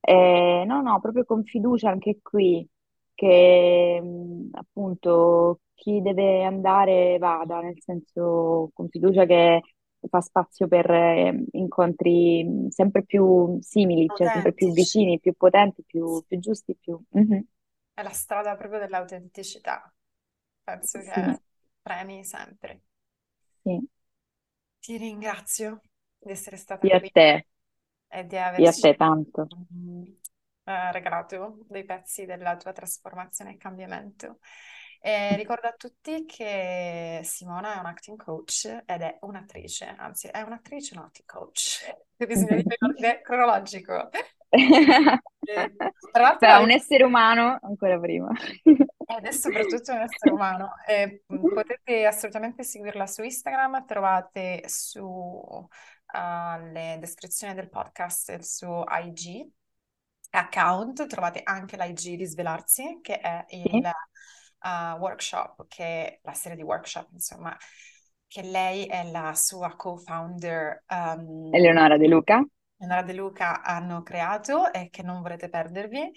Eh, 0.00 0.64
no, 0.66 0.80
no, 0.82 1.00
proprio 1.00 1.24
con 1.24 1.42
fiducia 1.44 1.90
anche 1.90 2.20
qui, 2.22 2.66
che 3.14 4.00
mh, 4.00 4.50
appunto 4.52 5.60
chi 5.74 6.00
deve 6.02 6.44
andare 6.44 7.18
vada, 7.18 7.60
nel 7.60 7.80
senso 7.82 8.70
con 8.74 8.88
fiducia 8.88 9.24
che 9.26 9.60
fa 10.08 10.20
spazio 10.20 10.68
per 10.68 10.88
eh, 10.90 11.44
incontri 11.52 12.44
mh, 12.44 12.68
sempre 12.68 13.04
più 13.04 13.58
simili, 13.60 14.10
cioè 14.14 14.30
sempre 14.30 14.52
più 14.52 14.72
autentici. 14.72 14.72
vicini, 14.72 15.18
più 15.20 15.34
potenti, 15.34 15.82
più, 15.84 16.22
più 16.26 16.38
giusti, 16.38 16.76
più... 16.80 16.96
Mhm, 17.10 17.44
È 17.92 18.02
la 18.02 18.12
strada 18.12 18.56
proprio 18.56 18.78
dell'autenticità. 18.80 19.92
Penso 20.64 21.00
che 21.02 21.12
Sì, 21.14 21.38
premi 21.82 22.24
sempre. 22.24 22.82
Sì, 23.64 23.88
Ti 24.80 24.96
ringrazio 24.96 25.80
di 26.18 26.30
essere 26.32 26.56
stata 26.56 26.88
io 26.88 26.96
a 26.96 27.00
qui 27.00 27.12
te, 27.12 27.46
e 28.08 28.26
di 28.26 28.36
io 28.62 28.68
a 28.70 28.72
averci 28.72 28.82
te 28.82 28.94
tanto. 28.96 29.50
mm, 29.54 30.02
eh, 30.64 30.92
regalato 30.92 31.58
dei 31.68 31.84
pezzi 31.84 32.24
della 32.26 32.56
tua 32.56 32.72
trasformazione 32.72 33.52
e 33.54 33.56
cambiamento. 33.56 34.38
E 35.00 35.36
ricordo 35.36 35.68
a 35.68 35.72
tutti 35.74 36.24
che 36.26 37.20
Simona 37.24 37.76
è 37.76 37.78
un 37.78 37.86
acting 37.86 38.16
coach 38.22 38.64
ed 38.84 39.00
è 39.02 39.18
un'attrice, 39.20 39.86
anzi 39.86 40.26
è 40.28 40.40
un'attrice 40.42 40.94
un 40.96 41.04
acting 41.04 41.28
coach. 41.28 41.84
Bisogna 42.16 42.54
dire 42.56 42.76
in 42.80 42.88
ordine 42.88 43.20
cronologico. 43.22 44.08
tra 46.10 46.22
l'altro 46.22 46.46
Sarà 46.46 46.58
un 46.60 46.70
essere 46.70 47.04
umano 47.04 47.58
ancora 47.62 47.98
prima. 47.98 48.28
ed 49.06 49.24
è 49.24 49.32
soprattutto 49.32 49.92
un 49.92 50.00
essere 50.00 50.32
umano. 50.32 50.74
E, 50.86 51.24
mh, 51.26 51.48
potete 51.52 52.04
assolutamente 52.06 52.62
seguirla 52.62 53.06
su 53.06 53.22
Instagram, 53.22 53.84
trovate 53.86 54.62
su 54.68 55.02
uh, 55.04 55.68
le 56.72 56.96
descrizioni 57.00 57.54
del 57.54 57.68
podcast 57.70 58.28
il 58.30 58.44
suo 58.44 58.84
IG 58.88 59.48
account, 60.30 61.06
trovate 61.06 61.40
anche 61.42 61.76
l'IG 61.76 62.16
di 62.16 62.26
Svelarsi, 62.26 62.98
che 63.02 63.18
è 63.20 63.44
il 63.50 63.64
Sì, 63.72 63.82
uh, 64.60 64.98
workshop, 64.98 65.66
che 65.68 65.84
è 65.84 66.20
la 66.22 66.34
serie 66.34 66.56
di 66.56 66.62
workshop, 66.62 67.08
insomma, 67.12 67.56
che 68.26 68.42
lei 68.42 68.84
è 68.86 69.10
la 69.10 69.34
sua 69.34 69.74
co-founder 69.74 70.84
um, 70.88 71.50
Eleonora 71.52 71.98
De 71.98 72.08
Luca. 72.08 72.42
Eleonora 72.78 73.02
De 73.06 73.12
Luca 73.14 73.62
hanno 73.62 74.02
creato 74.02 74.72
e 74.72 74.88
che 74.90 75.02
non 75.02 75.20
vorrete 75.22 75.48
perdervi. 75.48 76.10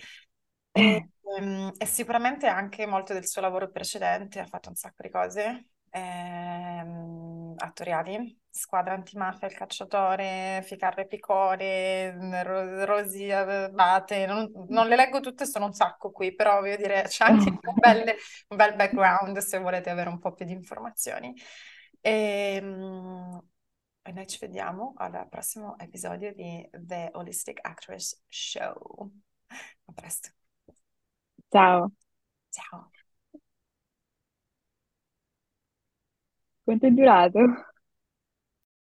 E, 0.73 1.09
ehm, 1.37 1.71
e 1.77 1.85
sicuramente 1.85 2.47
anche 2.47 2.85
molto 2.85 3.13
del 3.13 3.27
suo 3.27 3.41
lavoro 3.41 3.69
precedente, 3.69 4.39
ha 4.39 4.45
fatto 4.45 4.69
un 4.69 4.75
sacco 4.75 5.01
di 5.03 5.09
cose 5.09 5.65
ehm, 5.89 7.53
attoriali, 7.57 8.39
Squadra 8.49 8.93
antimafia, 8.93 9.47
Il 9.47 9.53
cacciatore, 9.55 10.61
Ficarre 10.65 11.07
Picone, 11.07 12.43
Ro- 12.43 12.85
Rosi 12.85 13.29
Abate, 13.31 14.25
non, 14.25 14.49
non 14.69 14.87
le 14.87 14.95
leggo 14.95 15.19
tutte, 15.21 15.45
sono 15.45 15.65
un 15.65 15.73
sacco 15.73 16.11
qui, 16.11 16.33
però 16.35 16.59
voglio 16.59 16.75
dire, 16.77 17.03
c'è 17.07 17.25
anche 17.25 17.49
un 17.63 17.73
bel, 17.77 18.15
un 18.49 18.57
bel 18.57 18.75
background 18.75 19.37
se 19.39 19.59
volete 19.59 19.89
avere 19.89 20.09
un 20.09 20.19
po' 20.19 20.33
più 20.33 20.45
di 20.45 20.51
informazioni. 20.53 21.33
E, 22.01 22.59
e 24.03 24.11
noi 24.11 24.27
ci 24.27 24.37
vediamo 24.39 24.93
al 24.97 25.27
prossimo 25.29 25.77
episodio 25.77 26.33
di 26.33 26.67
The 26.71 27.11
Holistic 27.13 27.59
Actress 27.61 28.21
Show. 28.27 29.11
A 29.85 29.91
presto. 29.93 30.29
Ciao, 31.51 31.91
Ciao. 32.49 32.91
quanto 36.63 36.87
è 36.87 36.91
durato? 36.91 37.39